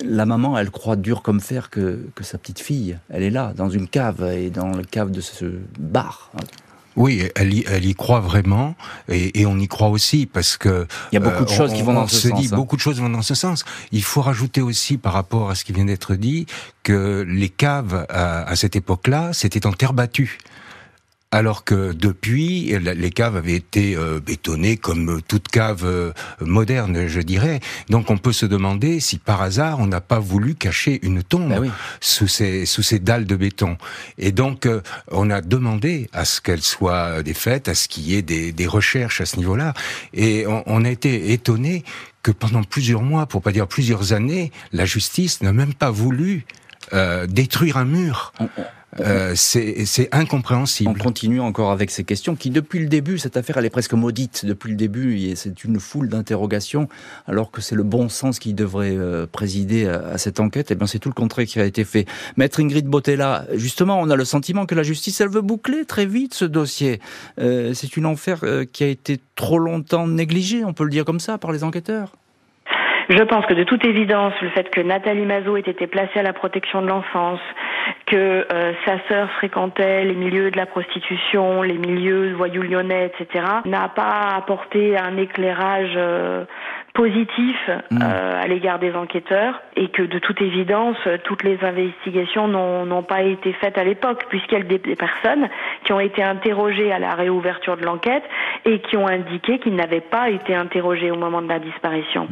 [0.04, 3.54] la maman, elle croit dur comme fer que, que sa petite fille, elle est là,
[3.56, 5.45] dans une cave, et dans le cave de ce
[5.78, 6.32] bar.
[6.95, 8.75] Oui, elle y, elle y croit vraiment,
[9.08, 11.73] et, et, on y croit aussi parce que il y a beaucoup de euh, choses
[11.73, 12.41] qui vont dans ce se sens.
[12.41, 12.56] Dit, hein.
[12.56, 13.63] Beaucoup de choses vont dans ce sens.
[13.91, 16.45] Il faut rajouter aussi, par rapport à ce qui vient d'être dit,
[16.84, 20.39] que les caves à, à cette époque-là, c'était en terre battue.
[21.32, 26.12] Alors que depuis, les caves avaient été euh, bétonnées comme toute cave euh,
[26.42, 27.60] moderne, je dirais.
[27.89, 31.50] Donc on peut se demander si par hasard on n'a pas voulu cacher une tombe
[31.50, 31.70] Ben oui.
[32.02, 33.78] sous ces sous ces dalles de béton.
[34.18, 38.15] Et donc euh, on a demandé à ce qu'elles soient défaites, à ce qu'il y
[38.15, 39.76] ait des, des recherches à ce niveau-là.
[40.13, 41.84] Et on, on a été étonné
[42.24, 46.46] que pendant plusieurs mois, pour pas dire plusieurs années, la justice n'a même pas voulu
[46.94, 48.34] euh, détruire un mur.
[48.39, 48.50] On-
[49.02, 50.90] Euh, c'est incompréhensible.
[50.90, 53.94] On continue encore avec ces questions qui, depuis le début, cette affaire, elle est presque
[53.94, 56.88] maudite depuis le début c'est une foule d'interrogations,
[57.28, 60.72] alors que c'est le bon sens qui devrait euh, présider à, cette enquête.
[60.72, 62.06] Et bien, c'est tout le contraire qui a été fait.
[62.38, 66.06] Maître Ingrid Botella, justement, on a le sentiment que la justice, elle veut boucler très
[66.06, 67.00] vite ce dossier.
[67.40, 68.06] Euh, c'est une
[68.44, 71.64] euh, qui a été trop longtemps négligée, on peut le dire comme ça, par les
[71.64, 72.16] enquêteurs.
[73.10, 76.22] Je pense que de toute évidence, le fait que Nathalie Mazot ait été placée à
[76.24, 77.39] la protection de l'enfance,
[78.06, 83.45] que euh, sa sœur fréquentait les milieux de la prostitution, les milieux voyous lyonnais, etc.,
[83.65, 86.45] n'a pas apporté un éclairage euh,
[86.93, 93.04] positif euh, à l'égard des enquêteurs et que de toute évidence, toutes les investigations n'ont
[93.04, 95.47] pas été faites à l'époque puisqu'il y a des, des personnes
[95.86, 98.23] qui ont été interrogées à la réouverture de l'enquête
[98.65, 102.28] et qui ont indiqué qu'ils n'avaient pas été interrogés au moment de la disparition.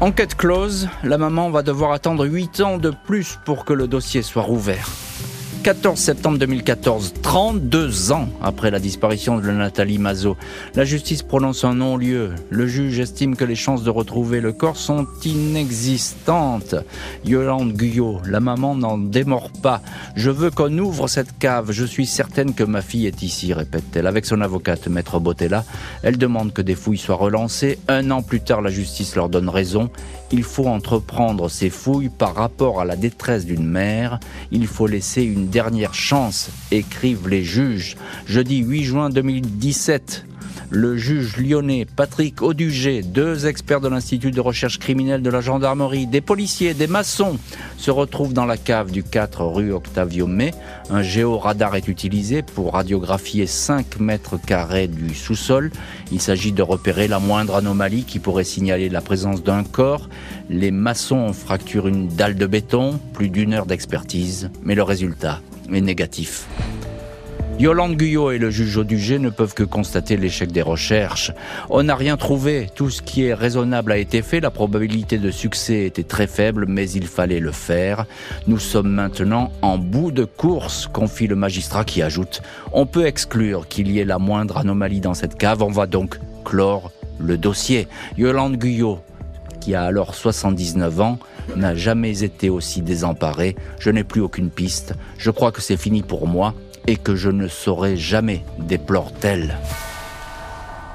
[0.00, 4.22] Enquête close, la maman va devoir attendre 8 ans de plus pour que le dossier
[4.22, 5.11] soit rouvert.
[5.62, 10.36] 14 septembre 2014, 32 ans après la disparition de Nathalie Mazot,
[10.74, 12.32] la justice prononce un non-lieu.
[12.50, 16.74] Le juge estime que les chances de retrouver le corps sont inexistantes.
[17.24, 19.82] Yolande Guyot, la maman n'en démord pas.
[20.16, 21.70] Je veux qu'on ouvre cette cave.
[21.70, 24.08] Je suis certaine que ma fille est ici, répète-t-elle.
[24.08, 25.64] Avec son avocate, maître Botella,
[26.02, 27.78] elle demande que des fouilles soient relancées.
[27.86, 29.90] Un an plus tard, la justice leur donne raison.
[30.32, 34.18] Il faut entreprendre ces fouilles par rapport à la détresse d'une mère.
[34.50, 37.96] Il faut laisser une dernière chance, écrivent les juges.
[38.26, 40.24] Jeudi 8 juin 2017,
[40.72, 46.06] le juge lyonnais Patrick Audugé, deux experts de l'Institut de recherche criminelle de la gendarmerie,
[46.06, 47.38] des policiers, des maçons,
[47.76, 50.52] se retrouvent dans la cave du 4 rue Octavio May.
[50.88, 55.70] Un géoradar est utilisé pour radiographier 5 mètres carrés du sous-sol.
[56.10, 60.08] Il s'agit de repérer la moindre anomalie qui pourrait signaler la présence d'un corps.
[60.48, 65.82] Les maçons fracturent une dalle de béton, plus d'une heure d'expertise, mais le résultat est
[65.82, 66.46] négatif.
[67.62, 71.30] Yolande Guyot et le juge Audugé ne peuvent que constater l'échec des recherches.
[71.70, 72.66] On n'a rien trouvé.
[72.74, 74.40] Tout ce qui est raisonnable a été fait.
[74.40, 78.06] La probabilité de succès était très faible, mais il fallait le faire.
[78.48, 82.42] Nous sommes maintenant en bout de course, confie le magistrat qui ajoute.
[82.72, 85.62] On peut exclure qu'il y ait la moindre anomalie dans cette cave.
[85.62, 87.86] On va donc clore le dossier.
[88.18, 88.98] Yolande Guyot,
[89.60, 91.20] qui a alors 79 ans,
[91.54, 93.54] n'a jamais été aussi désemparée.
[93.78, 94.94] Je n'ai plus aucune piste.
[95.16, 99.56] Je crois que c'est fini pour moi et que je ne saurai jamais, déplore-t-elle.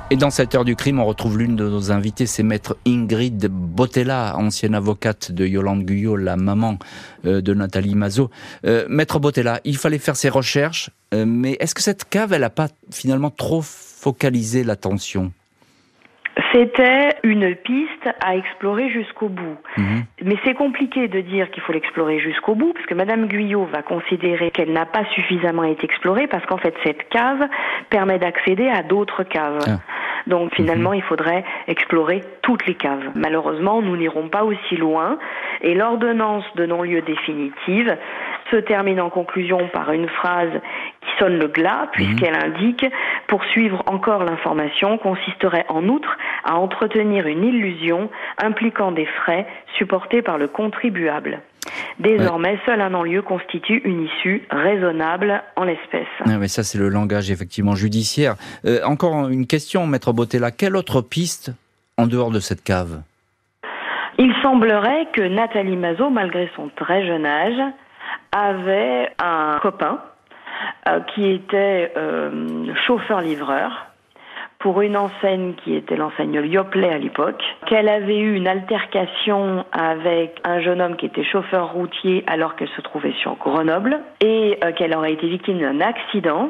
[0.09, 3.47] Et dans cette heure du crime, on retrouve l'une de nos invitées, c'est maître Ingrid
[3.49, 6.79] Botella, ancienne avocate de Yolande Guyot, la maman
[7.25, 8.29] euh, de Nathalie Mazot.
[8.65, 12.41] Euh, maître Botella, il fallait faire ses recherches, euh, mais est-ce que cette cave, elle
[12.41, 15.33] n'a pas finalement trop focalisé l'attention?
[16.51, 19.57] C'était une piste à explorer jusqu'au bout.
[19.77, 20.03] Mhm.
[20.23, 23.81] Mais c'est compliqué de dire qu'il faut l'explorer jusqu'au bout, parce que Madame Guyot va
[23.81, 27.47] considérer qu'elle n'a pas suffisamment été explorée, parce qu'en fait, cette cave
[27.89, 29.59] permet d'accéder à d'autres caves.
[29.67, 29.79] Ah.
[30.27, 33.11] Donc finalement, il faudrait explorer toutes les caves.
[33.15, 35.17] Malheureusement, nous n'irons pas aussi loin,
[35.61, 37.97] et l'ordonnance de non-lieu définitive
[38.51, 40.51] se termine en conclusion par une phrase
[41.01, 42.85] qui sonne le glas, puisqu'elle indique
[43.27, 50.37] poursuivre encore l'information consisterait en outre à entretenir une illusion impliquant des frais supportés par
[50.37, 51.41] le contribuable.
[51.99, 56.07] Désormais, seul un non-lieu constitue une issue raisonnable en l'espèce.
[56.25, 58.35] Ah, mais ça, c'est le langage effectivement judiciaire.
[58.65, 60.51] Euh, encore une question, maître Botella.
[60.51, 61.51] Quelle autre piste
[61.97, 63.01] en dehors de cette cave?
[64.19, 67.61] Il semblerait que Nathalie Mazot, malgré son très jeune âge,
[68.45, 69.99] avait un copain
[70.87, 73.85] euh, qui était euh, chauffeur-livreur
[74.59, 80.39] pour une enseigne qui était l'enseigne Yoplait à l'époque, qu'elle avait eu une altercation avec
[80.43, 84.71] un jeune homme qui était chauffeur routier alors qu'elle se trouvait sur Grenoble et euh,
[84.71, 86.49] qu'elle aurait été victime d'un accident.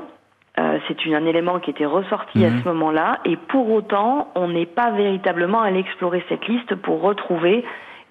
[0.59, 2.61] Euh, c'est un élément qui était ressorti à Mhm.
[2.63, 7.63] ce moment-là et pour autant, on n'est pas véritablement allé explorer cette liste pour retrouver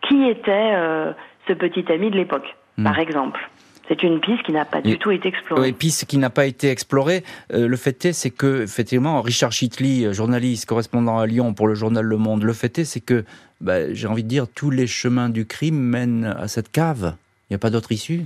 [0.02, 1.12] qui était euh,
[1.48, 2.84] ce petit ami de l'époque, Mhm.
[2.84, 3.48] par exemple.
[3.88, 5.72] C'est une piste qui n'a pas Et- du tout été explorée.
[5.72, 7.22] Puis, ce qui n'a pas été exploré,
[7.52, 11.68] euh, le fait est, c'est que, effectivement, Richard Chitley, euh, journaliste, correspondant à Lyon pour
[11.68, 13.24] le journal Le Monde, le fait est, c'est que,
[13.60, 17.14] bah, j'ai envie de dire, tous les chemins du crime mènent à cette cave.
[17.48, 18.24] Il n'y a pas d'autre issue?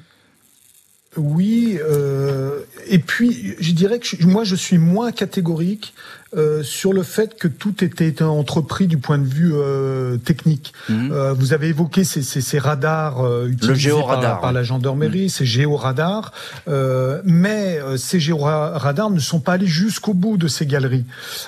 [1.16, 5.92] Oui, euh, et puis je dirais que moi je suis moins catégorique
[6.36, 10.72] euh, sur le fait que tout était entrepris du point de vue euh, technique.
[10.88, 11.10] Mhm.
[11.10, 15.28] Euh, vous avez évoqué ces, ces, ces radars euh, utilisés par, par, la gendarmerie, mhm.
[15.28, 16.32] ces géoradars,
[17.24, 21.04] mais ces géoradars ne sont pas allés jusqu'au bout de ces galeries.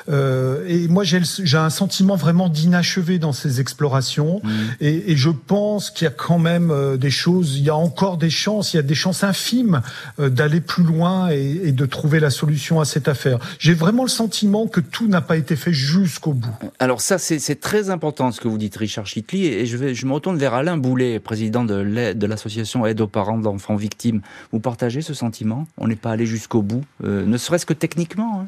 [0.08, 4.50] et moi j'ai un sentiment vraiment d'inachevé dans ces explorations, mhm.
[4.80, 8.16] et, et, je pense qu'il y a quand même des choses, il y a encore
[8.16, 9.80] des chances, il y a des chances infimes
[10.18, 13.38] d'aller plus loin et, et de trouver la solution à cette affaire.
[13.58, 16.50] J'ai vraiment le sentiment que tout n'a pas été fait jusqu'au bout.
[16.81, 20.06] Alors ça, c'est très important ce que vous dites, Richard Chitli, et je, vais, je
[20.06, 24.23] me retourne vers Alain Boulet, président de l'association Aide aux parents d'enfants victimes.
[24.50, 25.68] Vous partagez ce sentiment?
[25.79, 28.46] On n'est pas allé jusqu'au bout, euh, ne serait-ce que techniquement hein?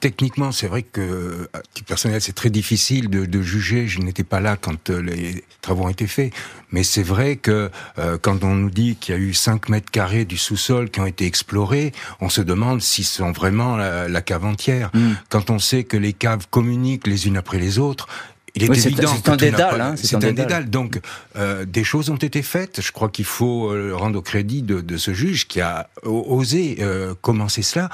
[0.00, 3.86] Techniquement, c'est vrai que, à titre personnel, c'est très difficile de, de juger.
[3.88, 6.34] Je n'étais pas là quand euh, les travaux ont été faits.
[6.70, 9.90] Mais c'est vrai que euh, quand on nous dit qu'il y a eu 5 mètres
[9.90, 14.44] carrés du sous-sol qui ont été explorés, on se demande si sont vraiment la, cave
[14.44, 14.90] entière.
[14.92, 15.12] Mm.
[15.30, 18.06] Quand on sait que les caves communiquent les unes après les autres,
[18.54, 19.80] il est évident c'est un dédale.
[19.80, 20.70] Hein, c'est un, dédale.
[20.70, 21.00] Donc,
[21.36, 22.80] euh, des choses ont été faites.
[22.80, 26.76] Je crois qu'il faut euh, rendre au crédit de, de, ce juge qui a osé
[26.80, 27.90] euh, commencer cela.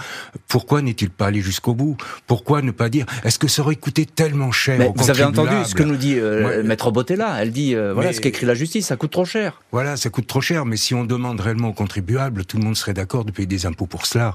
[0.48, 1.96] Pourquoi n'est-il pas allé jusqu'au bout?
[2.26, 5.54] Pourquoi ne pas dire Est-ce que ça aurait coûté tellement cher Mais Vous avez entendu
[5.64, 7.36] ce que nous dit euh, Maître Botella.
[7.40, 9.62] Elle dit euh, voilà ce qu'écrit la justice, ça coûte trop cher.
[9.72, 10.66] Voilà, ça coûte trop cher.
[10.66, 13.64] Mais si on demande réellement aux contribuables, tout le monde serait d'accord de payer des
[13.64, 14.34] impôts pour cela.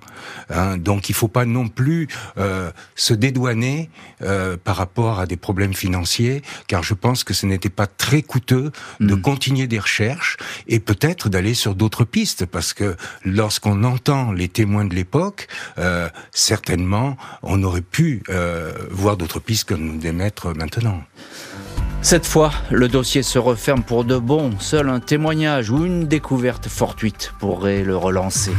[0.49, 2.07] Hein Donc, il faut pas non plus
[2.95, 3.89] se dédouaner
[4.63, 6.14] par rapport à des problèmes financiers
[6.67, 9.21] car je pense que ce n'était pas très coûteux de hmm.
[9.21, 10.37] continuer des recherches
[10.67, 15.47] et peut-être d'aller sur d'autres pistes, parce que lorsqu'on entend les témoins de l'époque,
[15.77, 21.01] euh, certainement, on aurait pu euh, voir d'autres pistes que nous démettre maintenant.
[22.01, 24.59] Cette fois, le dossier se referme pour de bon.
[24.59, 28.53] Seul un témoignage ou une découverte fortuite pourrait le relancer.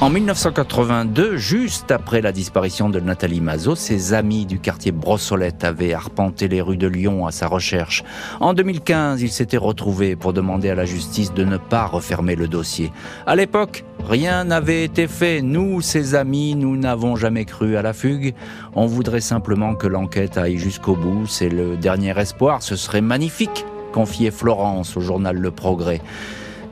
[0.00, 5.92] En 1982, juste après la disparition de Nathalie Mazot, ses amis du quartier Brossolette avaient
[5.92, 8.04] arpenté les rues de Lyon à sa recherche.
[8.38, 12.46] En 2015, ils s'étaient retrouvés pour demander à la justice de ne pas refermer le
[12.46, 12.92] dossier.
[13.26, 15.42] À l'époque, rien n'avait été fait.
[15.42, 18.34] Nous, ses amis, nous n'avons jamais cru à la fugue.
[18.76, 21.26] On voudrait simplement que l'enquête aille jusqu'au bout.
[21.26, 22.62] C'est le dernier espoir.
[22.62, 26.00] Ce serait magnifique, confiait Florence au journal Le Progrès.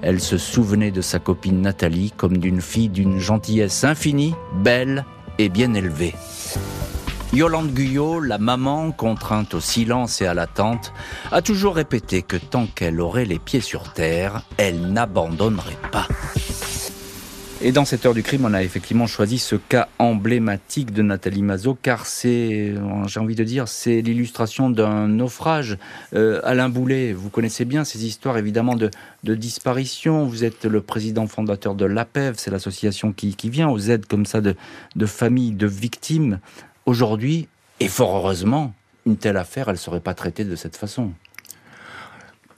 [0.09, 5.05] Elle se souvenait de sa copine Nathalie comme d'une fille d'une gentillesse infinie, belle
[5.39, 6.15] et bien élevée.
[7.33, 10.93] Yolande Guyot, la maman, contrainte au silence et à l'attente,
[11.33, 16.07] a toujours répété que tant qu'elle aurait les pieds sur terre, elle n'abandonnerait pas.
[17.63, 21.43] Et dans cette heure du crime, on a effectivement choisi ce cas emblématique de Nathalie
[21.43, 22.75] Mazot, car c'est,
[23.07, 25.79] j'ai envie de dire, c'est l'illustration d'un naufrage.
[26.15, 28.91] Euh, Alain Boulet, vous connaissez bien ces histoires évidemment de,
[29.25, 30.27] de disparition.
[30.27, 34.27] Vous êtes le président fondateur de l'APEV, c'est l'association qui, qui, vient aux aides comme
[34.27, 34.55] ça de,
[34.95, 36.41] de familles de victimes.
[36.85, 37.49] Aujourd'hui,
[37.81, 38.75] et fort heureusement,
[39.07, 41.13] une telle affaire, elle ne serait pas traitée de cette façon.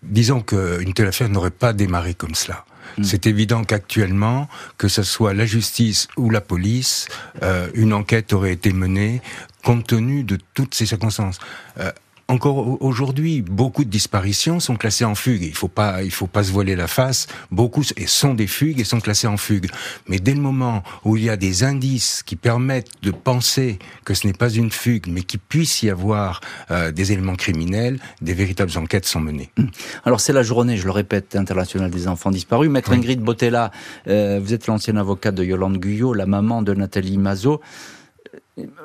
[0.03, 2.65] Disons qu'une telle affaire n'aurait pas démarré comme cela.
[2.97, 3.05] Mm.
[3.05, 7.09] C'est évident qu'actuellement, que ce soit la justice ou la police,
[7.43, 9.21] euh, une enquête aurait été menée
[9.65, 11.39] compte tenu de toutes ces circonstances.
[11.79, 11.93] Euh,
[12.29, 15.43] encore aujourd'hui, beaucoup de disparitions sont classées en fugue.
[15.43, 17.27] Il faut pas, il faut pas se voiler la face.
[17.51, 19.71] Beaucoup sont des fugues et sont classées en fugue.
[20.09, 24.13] Mais dès le moment où il y a des indices qui permettent de penser que
[24.13, 28.35] ce n'est pas une fugue, mais qu'il puisse y avoir euh, des éléments criminels, des
[28.35, 29.51] véritables enquêtes sont menées.
[29.59, 29.71] Hum.
[30.05, 32.69] Alors c'est la journée, je le répète, internationale des enfants disparus.
[32.69, 33.71] Maître Ingrid Botella,
[34.07, 37.63] euh, vous êtes l'ancienne avocate de Yolande Guyot, la maman de Nathalie Mazot.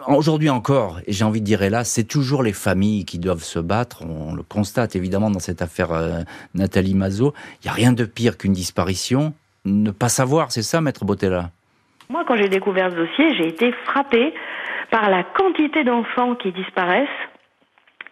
[0.08, 3.60] Aujourd'hui encore, et j'ai envie de dire là, c'est toujours les familles qui doivent se
[3.60, 4.04] battre.
[4.04, 6.22] On le constate évidemment dans cette affaire euh,
[6.54, 7.34] Nathalie Mazot.
[7.62, 9.34] Il n'y a rien de pire qu'une disparition.
[9.66, 11.50] Ne pas savoir, c'est ça, Maître Botella
[12.10, 14.34] Moi, quand j'ai découvert ce dossier, j'ai été frappée
[14.92, 17.08] par la quantité d'enfants qui disparaissent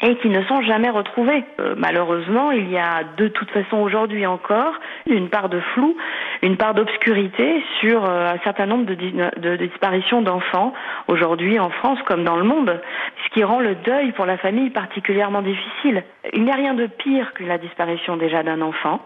[0.02, 1.44] et qui ne sont jamais retrouvés.
[1.60, 4.74] Euh, malheureusement, il y a de toute façon aujourd'hui encore
[5.06, 5.96] une part de flou,
[6.42, 8.96] une part d'obscurité sur euh, un certain nombre de,
[9.40, 10.74] de disparitions d'enfants
[11.08, 12.80] aujourd'hui en France comme dans le monde,
[13.26, 16.04] ce qui rend le deuil pour la famille particulièrement difficile.
[16.34, 19.02] Il n'y a rien de pire que la disparition déjà d'un enfant,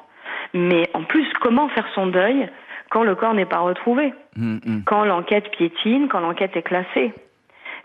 [0.54, 2.48] mais en plus, comment faire son deuil
[2.89, 4.84] quand le corps n'est pas retrouvé, mmh, mmh.
[4.86, 7.14] quand l'enquête piétine, quand l'enquête est classée?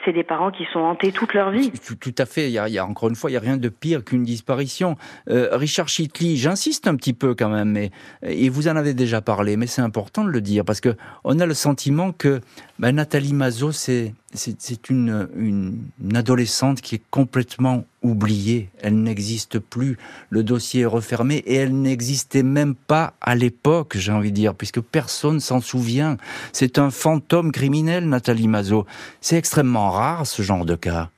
[0.05, 1.71] C'est des parents qui sont hantés toute leur vie.
[2.01, 2.51] Tout, à fait.
[2.51, 4.97] Il y, a, encore une fois, il n'y a rien de pire qu'une disparition.
[5.29, 7.91] Euh, Richard Chitli, j'insiste un petit peu quand même, mais,
[8.23, 11.39] et vous en avez déjà parlé, mais c'est important de le dire parce que on
[11.41, 12.41] a le sentiment que
[12.79, 19.99] ben, Nathalie Mazot, c'est c'est une, une, adolescente qui est complètement oubliée, elle n'existe plus,
[20.31, 24.55] le dossier est refermé et elle n'existait même pas à l'époque, j'ai envie de dire,
[24.55, 26.17] puisque personne s'en souvient.
[26.53, 28.87] C'est un fantôme criminel, Nathalie Mazot.
[29.21, 31.11] C'est extrêmement rare ce genre de cas.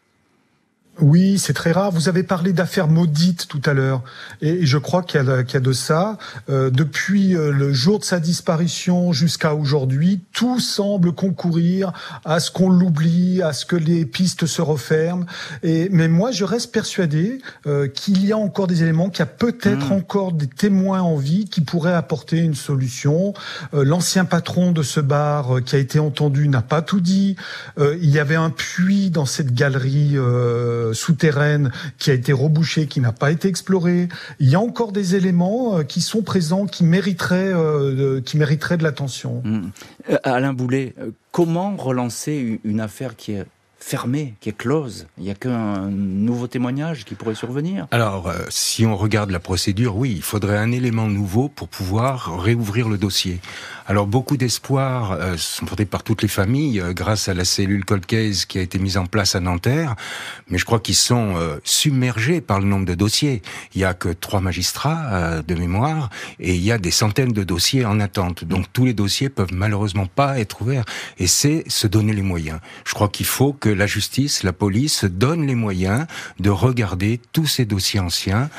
[1.00, 1.90] Oui, c'est très rare.
[1.90, 4.02] Vous avez parlé d'affaires maudites tout à l'heure,
[4.42, 6.18] et je crois qu'il y, a de ça.
[6.50, 11.92] Euh, depuis euh, le jour de sa disparition jusqu'à aujourd'hui, tout semble concourir
[12.26, 15.24] à ce qu'on l'oublie, à ce que les pistes se referment.
[15.62, 19.22] Et mais moi, je reste persuadé euh, qu'il y a encore des éléments, qu'il y
[19.22, 19.96] a peut-être hmm.
[19.96, 23.32] encore des témoins en vie qui pourraient apporter une solution.
[23.72, 27.36] L'ancien patron de ce bar qui a été entendu n'a pas tout dit.
[27.78, 30.16] il y avait un puits dans cette galerie.
[30.16, 34.08] Euh, souterraine qui a été rebouchée, qui n'a pas été explorée.
[34.40, 38.76] Il y a encore des éléments euh, qui sont présents, qui mériteraient, euh, qui mériteraient
[38.76, 39.42] de l'attention.
[39.44, 39.60] Mmh.
[40.24, 40.94] Alain Boulet,
[41.30, 43.44] comment relancer une affaire qui est
[43.82, 45.06] fermée, qui est close.
[45.18, 47.86] Il n'y a qu'un nouveau témoignage qui pourrait survenir.
[47.90, 52.40] Alors, euh, si on regarde la procédure, oui, il faudrait un élément nouveau pour pouvoir
[52.40, 53.40] réouvrir le dossier.
[53.86, 57.84] Alors, beaucoup d'espoirs euh, sont portés par toutes les familles euh, grâce à la cellule
[57.84, 59.96] cold case qui a été mise en place à Nanterre,
[60.48, 63.42] mais je crois qu'ils sont submergés par le nombre de dossiers.
[63.74, 67.42] Il y a que trois magistrats de mémoire et il y a des centaines de
[67.42, 68.44] dossiers en attente.
[68.44, 70.84] Donc, tous les dossiers peuvent malheureusement pas être ouverts
[71.18, 72.60] et c'est se donner les moyens.
[72.84, 76.06] Je crois qu'il faut que la justice, la police donne les moyens
[76.38, 78.50] de regarder tous ces dossiers anciens,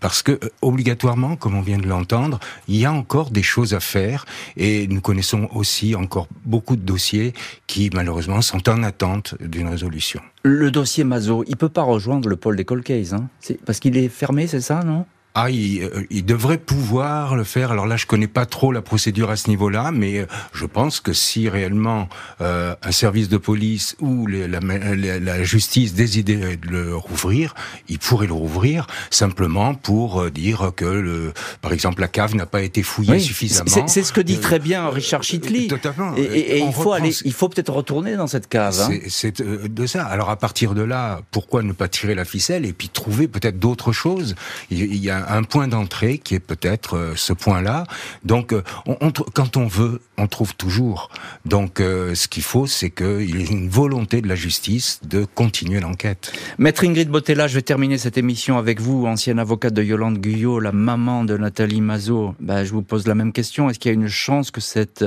[0.00, 3.74] parce que euh, obligatoirement, comme on vient de l'entendre, il y a encore des choses
[3.74, 4.26] à faire
[4.56, 7.34] et nous connaissons aussi encore beaucoup de dossiers
[7.66, 10.20] qui malheureusement sont en attente d'une résolution.
[10.42, 13.28] Le dossier Mazo, il peut pas rejoindre le pôle des cold hein
[13.64, 15.06] parce qu'il est fermé, c'est ça, non?
[15.38, 17.70] Ah, euh, il, devrait pouvoir le faire.
[17.70, 20.98] Alors là, je connais pas trop la procédure à ce niveau-là, mais euh, je pense
[20.98, 22.08] que si réellement
[22.40, 27.54] euh, un service de police ou la, la, justice décidait de le rouvrir,
[27.90, 32.62] il pourrait le rouvrir simplement pour dire que, le, par exemple, la cave n'a pas
[32.62, 33.86] été fouillée suffisamment.
[33.88, 35.68] C'est ce que dit très bien Richard Chitley.
[36.16, 38.80] Et, et, il faut aller, il faut peut-être retourner dans cette cave.
[38.80, 39.00] Hein.
[39.08, 40.06] C'est de ça.
[40.06, 43.58] Alors à partir de là, pourquoi ne pas tirer la ficelle et puis trouver peut-être
[43.58, 44.34] d'autres choses?
[44.70, 47.84] Il y a un point d'entrée qui est peut-être euh, ce point-là.
[48.24, 51.10] Donc, euh, on, quand on veut, on trouve toujours.
[51.44, 55.24] Donc, euh, ce qu'il faut, c'est qu'il y ait une volonté de la justice de
[55.24, 56.32] continuer l'enquête.
[56.58, 60.60] Maître Ingrid Botella, je vais terminer cette émission avec vous, ancienne avocate de Yolande Guyot,
[60.60, 62.34] la maman de Nathalie Mazot.
[62.40, 63.68] Ben, je vous pose la même question.
[63.68, 65.04] Est-ce qu'il y a une chance que cette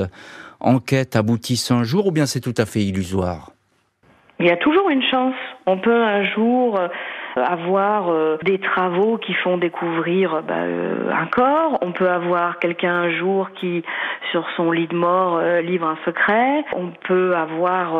[0.60, 3.52] enquête aboutisse un jour ou bien c'est tout à fait illusoire?
[4.40, 5.36] Il y a toujours une chance.
[5.66, 6.80] On peut un jour
[7.44, 11.80] avoir euh, des travaux qui font découvrir bah, euh, un corps.
[11.82, 13.84] On peut avoir quelqu'un un jour qui,
[14.32, 16.64] sur son lit de mort, euh, livre un secret.
[16.76, 17.96] On peut avoir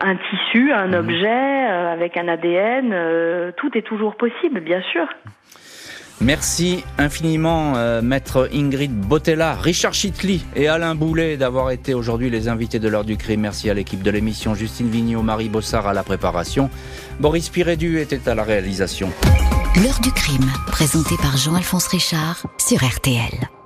[0.00, 0.94] un tissu, un mhm.
[0.94, 3.52] objet avec un ADN.
[3.56, 5.06] tout est toujours possible, bien sûr.
[6.20, 12.78] Merci infiniment, maître Ingrid Botella, Richard Chitley et Alain Boulet d'avoir été aujourd'hui les invités
[12.78, 13.40] de l'heure du crime.
[13.40, 16.70] Merci à l'équipe de l'émission, Justine Vignot, Marie Bossard à la préparation.
[17.18, 19.10] Boris Pirédu était à la réalisation.
[19.82, 23.61] L'heure du crime, présenté par Jean-Alphonse Richard sur RTL.